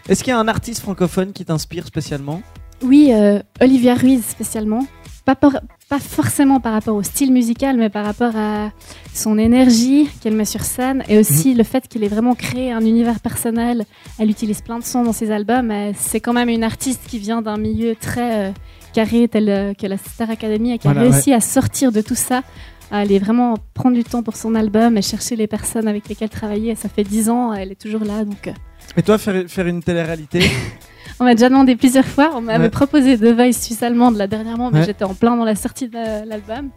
Est-ce 0.10 0.24
qu'il 0.24 0.32
y 0.32 0.36
a 0.36 0.40
un 0.40 0.48
artiste 0.48 0.82
francophone 0.82 1.34
qui 1.34 1.46
t'inspire 1.46 1.86
spécialement 1.86 2.42
Oui, 2.84 3.12
euh, 3.14 3.40
Olivia 3.62 3.96
Ruiz 3.96 4.24
spécialement. 4.26 4.86
Pas, 5.26 5.36
pas 5.36 6.00
forcément 6.00 6.62
par 6.62 6.72
rapport 6.72 6.96
au 6.96 7.04
style 7.04 7.34
musical, 7.34 7.76
mais 7.76 7.90
par 7.90 8.06
rapport 8.06 8.34
à 8.38 8.72
son 9.14 9.38
énergie 9.38 10.08
qu'elle 10.22 10.36
met 10.36 10.46
sur 10.46 10.62
scène 10.62 11.04
et 11.10 11.18
aussi 11.18 11.54
le 11.54 11.64
fait 11.66 11.86
qu'il 11.90 12.02
ait 12.06 12.08
vraiment 12.08 12.34
créé 12.34 12.72
un 12.72 12.80
univers 12.80 13.20
personnel. 13.20 13.84
Elle 14.20 14.30
utilise 14.30 14.62
plein 14.62 14.80
de 14.80 14.86
sons 14.86 15.04
dans 15.04 15.12
ses 15.12 15.32
albums. 15.32 15.74
C'est 15.98 16.22
quand 16.22 16.32
même 16.32 16.48
une 16.48 16.64
artiste 16.64 17.02
qui 17.08 17.20
vient 17.20 17.42
d'un 17.42 17.58
milieu 17.58 17.94
très 18.00 18.48
euh, 18.48 18.52
carré 18.94 19.28
tel 19.28 19.50
euh, 19.50 19.74
que 19.74 19.86
la 19.86 19.98
Star 19.98 20.30
Academy 20.30 20.72
et 20.72 20.78
qui 20.78 20.88
Voilà, 20.88 21.02
a 21.02 21.04
réussi 21.12 21.34
à 21.34 21.42
sortir 21.42 21.92
de 21.92 22.00
tout 22.00 22.16
ça. 22.16 22.42
à 22.90 23.00
aller 23.00 23.20
vraiment 23.20 23.56
prendre 23.74 23.98
du 23.98 24.06
temps 24.06 24.24
pour 24.24 24.38
son 24.38 24.56
album 24.56 24.96
et 24.98 25.02
chercher 25.02 25.36
les 25.36 25.48
personnes 25.48 25.90
avec 25.90 26.08
lesquelles 26.08 26.30
travailler. 26.30 26.74
Ça 26.76 26.88
fait 26.88 27.04
dix 27.04 27.30
ans, 27.30 27.52
elle 27.52 27.74
est 27.74 27.82
toujours 27.82 28.06
là, 28.06 28.24
donc 28.24 28.50
Et 28.96 29.04
toi, 29.04 29.18
faire, 29.18 29.44
faire 29.48 29.68
une 29.68 29.84
télé-réalité 29.84 30.40
on 31.20 31.24
m'a 31.24 31.34
déjà 31.34 31.50
demandé 31.50 31.76
plusieurs 31.76 32.06
fois. 32.06 32.32
On 32.36 32.42
m'avait 32.42 32.66
Ouais. 32.66 32.70
proposé 32.70 33.18
The 33.18 33.34
Voice 33.34 33.54
Suisse 33.54 33.82
allemande 33.84 34.18
là 34.18 34.28
dernièrement, 34.28 34.70
mais 34.72 34.80
Ouais. 34.80 34.86
j'étais 34.86 35.04
en 35.04 35.14
plein 35.16 35.36
dans 35.36 35.46
la 35.46 35.56
sortie 35.56 35.88
de 35.88 36.28
l'album. 36.28 36.70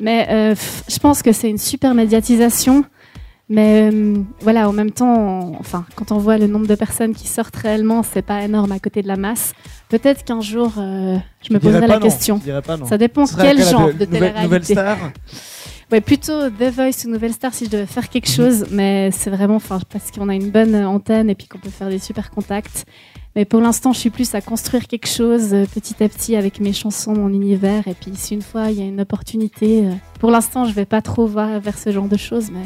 Mais 0.00 0.26
euh, 0.30 0.50
pff, 0.50 0.84
je 0.88 0.98
pense 0.98 1.22
que 1.22 1.32
c'est 1.32 1.48
une 1.48 1.58
super 1.58 1.94
médiatisation. 1.94 2.84
Mais 3.48 3.88
euh, 3.92 4.16
voilà, 4.40 4.68
en 4.68 4.72
même 4.72 4.90
temps, 4.90 5.14
on- 5.14 5.56
enfin, 5.60 5.84
quand 5.94 6.10
on 6.10 6.18
voit 6.18 6.36
le 6.36 6.48
nombre 6.48 6.66
de 6.66 6.74
personnes 6.74 7.14
qui 7.14 7.28
sortent 7.28 7.54
réellement, 7.54 8.02
c'est 8.02 8.22
pas 8.22 8.42
énorme 8.42 8.72
à 8.72 8.80
côté 8.80 9.02
de 9.02 9.08
la 9.08 9.14
masse. 9.16 9.52
Peut-être 9.88 10.24
qu'un 10.24 10.40
jour, 10.40 10.72
euh, 10.78 11.16
je 11.48 11.54
me 11.54 11.58
Je 11.60 11.64
poserai 11.64 11.86
la 11.86 11.98
non, 11.98 12.00
question. 12.00 12.40
Ça 12.88 12.98
dépend 12.98 13.24
quel 13.26 13.62
genre 13.62 13.92
de 13.94 14.04
nouvelle, 14.04 14.34
nouvelle 14.42 14.62
télé-réalité. 14.66 14.72
star 14.72 14.98
Ouais, 15.92 16.00
plutôt 16.00 16.50
The 16.50 16.64
Voice 16.74 17.04
ou 17.06 17.10
Nouvelle 17.10 17.32
Star 17.32 17.54
si 17.54 17.66
je 17.66 17.70
devais 17.70 17.86
faire 17.86 18.08
quelque 18.08 18.28
Mhm. 18.28 18.34
chose, 18.34 18.66
mais 18.72 19.10
c'est 19.12 19.30
vraiment 19.30 19.54
enfin, 19.56 19.78
parce 19.92 20.10
qu'on 20.10 20.28
a 20.28 20.34
une 20.34 20.50
bonne 20.50 20.74
antenne 20.74 21.30
et 21.30 21.36
puis 21.36 21.46
qu'on 21.46 21.58
peut 21.58 21.70
faire 21.70 21.88
des 21.90 22.00
super 22.00 22.30
contacts. 22.30 22.86
Mais 23.36 23.44
pour 23.44 23.60
l'instant, 23.60 23.92
je 23.92 24.00
suis 24.00 24.10
plus 24.10 24.34
à 24.34 24.40
construire 24.40 24.86
quelque 24.88 25.06
chose 25.06 25.52
euh, 25.54 25.64
petit 25.72 26.02
à 26.02 26.08
petit 26.08 26.34
avec 26.34 26.58
mes 26.58 26.72
chansons, 26.72 27.12
mon 27.14 27.28
univers. 27.28 27.86
Et 27.86 27.94
puis, 27.94 28.10
si 28.14 28.34
une 28.34 28.42
fois 28.42 28.70
il 28.70 28.78
y 28.80 28.82
a 28.82 28.86
une 28.86 29.00
opportunité, 29.00 29.86
euh, 29.86 29.90
pour 30.18 30.30
l'instant, 30.30 30.64
je 30.64 30.72
vais 30.72 30.86
pas 30.86 31.02
trop 31.02 31.26
voir 31.26 31.60
vers 31.60 31.78
ce 31.78 31.92
genre 31.92 32.08
de 32.08 32.16
choses, 32.16 32.50
mais 32.50 32.62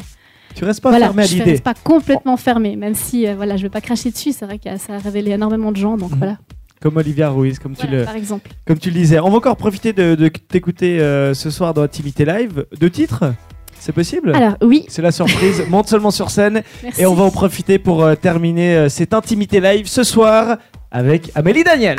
Tu 0.55 0.63
restes 0.65 0.81
pas 0.81 0.89
voilà, 0.89 1.07
fermé 1.07 1.23
à 1.23 1.25
je 1.27 1.35
l'idée. 1.35 1.51
reste 1.51 1.63
pas 1.63 1.73
complètement 1.75 2.37
fermée, 2.37 2.75
même 2.75 2.95
si 2.95 3.27
euh, 3.27 3.35
voilà, 3.35 3.55
je 3.55 3.63
vais 3.63 3.69
pas 3.69 3.81
cracher 3.81 4.09
dessus. 4.11 4.31
C'est 4.31 4.45
vrai 4.45 4.57
que 4.59 4.75
ça 4.77 4.95
a 4.95 4.97
révélé 4.97 5.31
énormément 5.31 5.71
de 5.71 5.77
gens, 5.77 5.95
donc 5.97 6.11
Mhm. 6.11 6.17
voilà, 6.17 6.37
Comme 6.81 6.97
Olivia 6.97 7.29
Ruiz, 7.29 7.59
comme 7.59 7.75
tu 7.75 7.85
le, 7.87 8.05
par 8.05 8.15
exemple. 8.15 8.49
comme 8.65 8.79
tu 8.79 8.89
le 8.89 8.95
disais. 8.95 9.19
On 9.19 9.29
va 9.29 9.37
encore 9.37 9.55
profiter 9.55 9.93
de, 9.93 10.15
de 10.15 10.27
t'écouter 10.27 10.99
euh, 10.99 11.33
ce 11.33 11.49
soir 11.51 11.73
dans 11.73 11.83
Intimité 11.83 12.25
Live. 12.25 12.65
Deux 12.79 12.89
titres 12.89 13.33
C'est 13.79 13.91
possible? 13.91 14.33
Alors 14.35 14.55
oui, 14.63 14.85
C'est 14.87 15.01
la 15.03 15.11
surprise. 15.11 15.63
Monte 15.69 15.87
seulement 15.89 16.11
sur 16.11 16.31
scène. 16.31 16.63
merci. 16.83 17.01
Et 17.01 17.05
on 17.05 17.13
va 17.13 17.23
en 17.23 17.31
profiter 17.31 17.77
pour 17.77 18.03
euh, 18.03 18.15
terminer 18.15 18.75
euh, 18.75 18.89
cette 18.89 19.13
Intimité 19.13 19.59
Live 19.61 19.85
ce 19.87 20.03
soir 20.03 20.57
avec 20.91 21.31
Amélie 21.35 21.63
Daniel. 21.63 21.97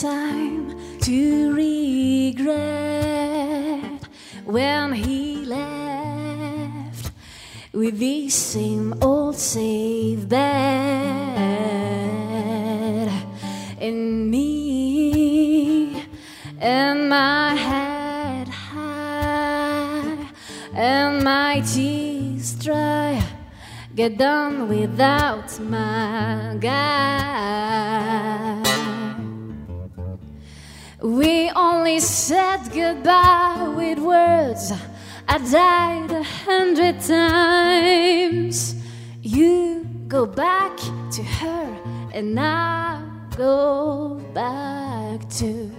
Time 0.00 0.74
to 1.00 1.52
regret 1.52 2.54
when 4.46 4.94
he 4.94 5.44
left 5.44 7.10
with 7.74 7.98
the 7.98 8.30
same 8.30 8.94
old 9.02 9.36
safe 9.36 10.26
bed 10.26 10.40
and 13.78 14.30
me 14.30 16.02
and 16.58 17.10
my 17.10 17.54
head 17.54 18.48
high 18.48 20.26
and 20.72 21.22
my 21.22 21.60
tears 21.60 22.54
dry 22.54 23.22
get 23.94 24.16
done 24.16 24.70
without 24.70 25.60
my 25.60 26.56
guy. 26.58 28.71
We 31.02 31.50
only 31.56 31.98
said 31.98 32.70
goodbye 32.72 33.74
with 33.76 33.98
words. 33.98 34.72
I 35.26 35.38
died 35.38 36.12
a 36.12 36.22
hundred 36.22 37.00
times. 37.00 38.76
You 39.20 39.84
go 40.06 40.26
back 40.26 40.76
to 40.76 41.22
her, 41.24 41.76
and 42.14 42.38
I 42.38 43.02
go 43.36 44.20
back 44.32 45.28
to. 45.38 45.72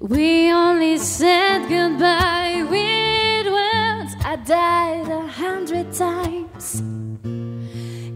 We 0.00 0.52
only 0.52 0.98
said 0.98 1.66
goodbye 1.66 2.66
with 2.68 3.46
words. 3.46 4.14
I 4.22 4.36
died 4.44 5.08
a 5.08 5.26
hundred 5.26 5.94
times. 5.94 6.82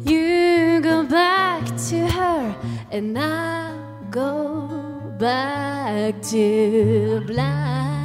You 0.05 0.83
go 0.83 1.03
back 1.03 1.65
to 1.89 2.07
her, 2.09 2.55
and 2.91 3.19
I 3.19 3.75
go 4.11 4.86
back 5.19 6.21
to 6.23 7.21
black. 7.27 7.96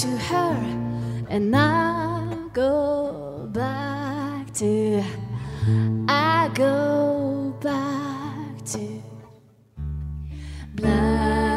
To 0.00 0.08
her, 0.08 0.56
and 1.28 1.54
I'll 1.54 2.48
go 2.48 3.46
back 3.52 4.50
to. 4.54 5.04
I 6.08 6.50
go 6.54 7.54
back 7.60 8.64
to 8.72 9.02
black, 10.74 11.51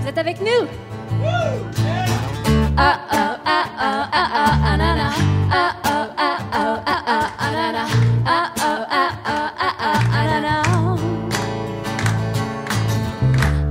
Vous 0.00 0.08
êtes 0.08 0.18
avec 0.18 0.40
nous? 0.40 0.66
Ah, 2.76 3.00
oh, 3.10 3.40
ah, 3.46 3.64
oh, 3.78 4.04
ah, 4.12 4.30
ah, 4.32 4.58
ah, 4.64 4.76
na, 4.76 4.94
na. 4.94 5.10
Ah, 5.50 5.76
oh, 5.84 6.06
ah, 6.18 6.38
oh, 6.52 6.80
ah, 6.86 7.02
ah, 7.06 7.30
ah, 7.38 7.50
na, 7.52 7.72
na. 7.72 7.86
Ah, 8.26 8.52
oh, 8.58 8.84
ah, 8.90 9.10
oh, 9.24 9.50
ah, 9.58 9.74
ah, 9.80 10.00
ah, 10.12 10.24
na, 10.26 10.40
na. 10.40 10.62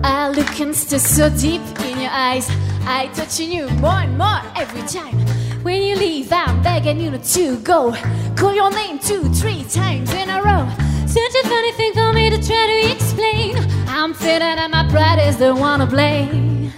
I 0.04 0.30
look 0.30 0.60
and 0.60 0.76
stare 0.76 1.00
so 1.00 1.30
deep 1.30 1.62
in 1.86 2.00
your 2.02 2.12
eyes. 2.12 2.50
I 2.88 3.08
touching 3.14 3.52
you 3.52 3.70
more 3.80 4.02
and 4.02 4.18
more 4.18 4.42
every 4.56 4.82
time. 4.88 5.20
When 5.64 5.82
you 5.82 5.96
leave, 5.96 6.32
I'm 6.32 6.62
begging 6.62 7.00
you 7.00 7.18
to 7.18 7.58
go. 7.58 7.96
Call 8.36 8.54
your 8.54 8.70
name 8.72 9.00
two, 9.00 9.24
three 9.34 9.64
times 9.64 10.14
in 10.14 10.30
a 10.30 10.42
row. 10.42 10.68
Such 11.08 11.36
a 11.42 11.48
funny 11.48 11.72
thing 11.72 11.94
for 11.94 12.12
me 12.12 12.30
to 12.30 12.38
try 12.38 12.66
to 12.68 12.92
explain. 12.92 13.56
I'm 13.88 14.14
feeling 14.14 14.58
that 14.60 14.70
my 14.70 14.90
pride 14.90 15.20
is 15.20 15.38
the 15.38 15.56
one 15.56 15.80
to 15.80 15.86
blame. 15.86 16.74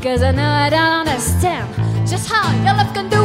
Cause 0.00 0.22
I 0.22 0.32
know 0.32 0.48
I 0.48 0.70
don't 0.70 1.06
understand 1.06 1.68
just 2.08 2.28
how 2.30 2.50
your 2.64 2.74
love 2.74 2.92
can 2.94 3.10
do 3.10 3.22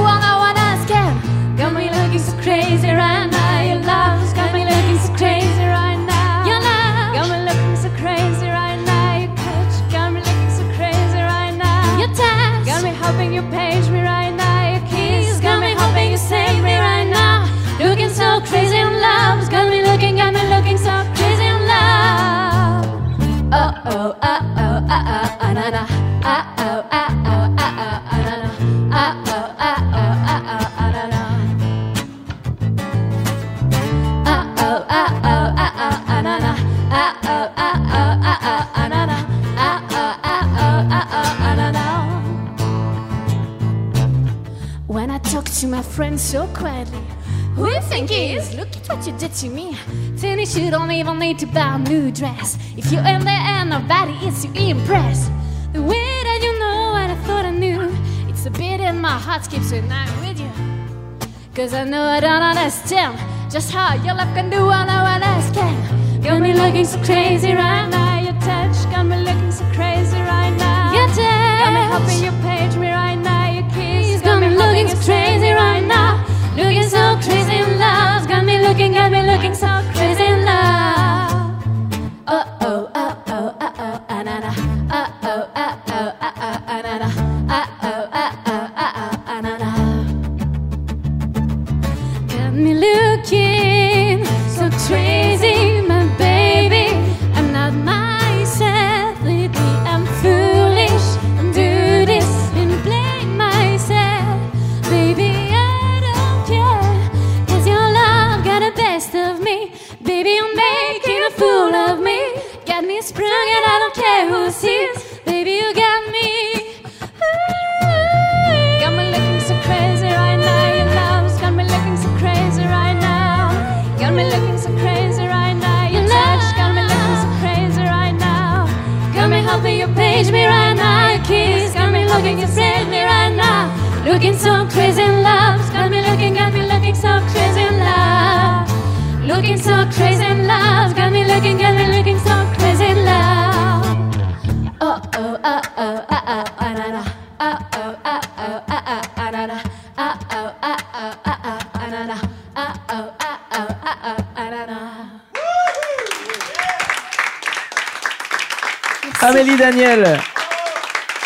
just 63.50 63.72
how 63.72 63.96
you 63.96 64.14
love 64.14 64.32
can 64.36 64.50
do 64.52 64.69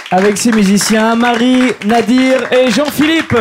Avec 0.10 0.38
ses 0.38 0.54
musiciens 0.54 1.16
Marie, 1.16 1.74
Nadir 1.86 2.50
et 2.54 2.72
Jean-Philippe. 2.72 3.36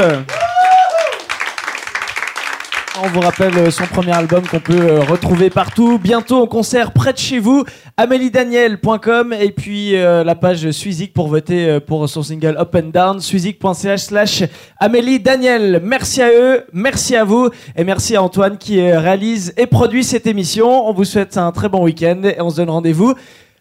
On 3.05 3.07
vous 3.07 3.21
rappelle 3.21 3.71
son 3.71 3.85
premier 3.85 4.13
album 4.13 4.43
qu'on 4.49 4.59
peut 4.59 4.81
euh, 4.81 5.01
retrouver 5.03 5.49
partout, 5.49 5.99
bientôt 5.99 6.41
au 6.41 6.47
concert 6.49 6.93
près 6.93 7.13
de 7.13 7.19
chez 7.19 7.39
vous, 7.39 7.65
améliedaniel.com 7.97 9.33
et 9.33 9.53
puis 9.53 9.95
euh, 9.97 10.25
la 10.25 10.35
page 10.35 10.69
Suizik 10.73 11.13
pour 11.13 11.29
voter 11.29 11.69
euh, 11.69 11.81
pour 11.81 12.09
son 12.09 12.25
single 12.25 12.57
Up 12.59 12.75
and 12.75 12.91
Down, 12.93 13.21
suizik.ch 13.21 14.01
slash 14.01 14.43
Amélie 14.79 15.21
Daniel. 15.21 15.81
Merci 15.85 16.21
à 16.21 16.31
eux, 16.31 16.65
merci 16.73 17.15
à 17.15 17.23
vous 17.23 17.49
et 17.77 17.85
merci 17.85 18.17
à 18.17 18.23
Antoine 18.23 18.59
qui 18.59 18.81
réalise 18.81 19.55
et 19.57 19.67
produit 19.67 20.03
cette 20.03 20.27
émission. 20.27 20.89
On 20.89 20.93
vous 20.93 21.05
souhaite 21.05 21.37
un 21.37 21.53
très 21.53 21.69
bon 21.69 21.85
week-end 21.85 22.23
et 22.25 22.41
on 22.41 22.51
se 22.51 22.57
donne 22.57 22.71
rendez-vous 22.71 23.15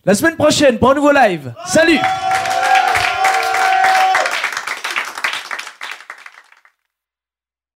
la 0.04 0.16
semaine 0.16 0.36
prochaine 0.36 0.80
pour 0.80 0.90
un 0.92 0.96
nouveau 0.96 1.12
live. 1.12 1.54
Salut 1.68 2.00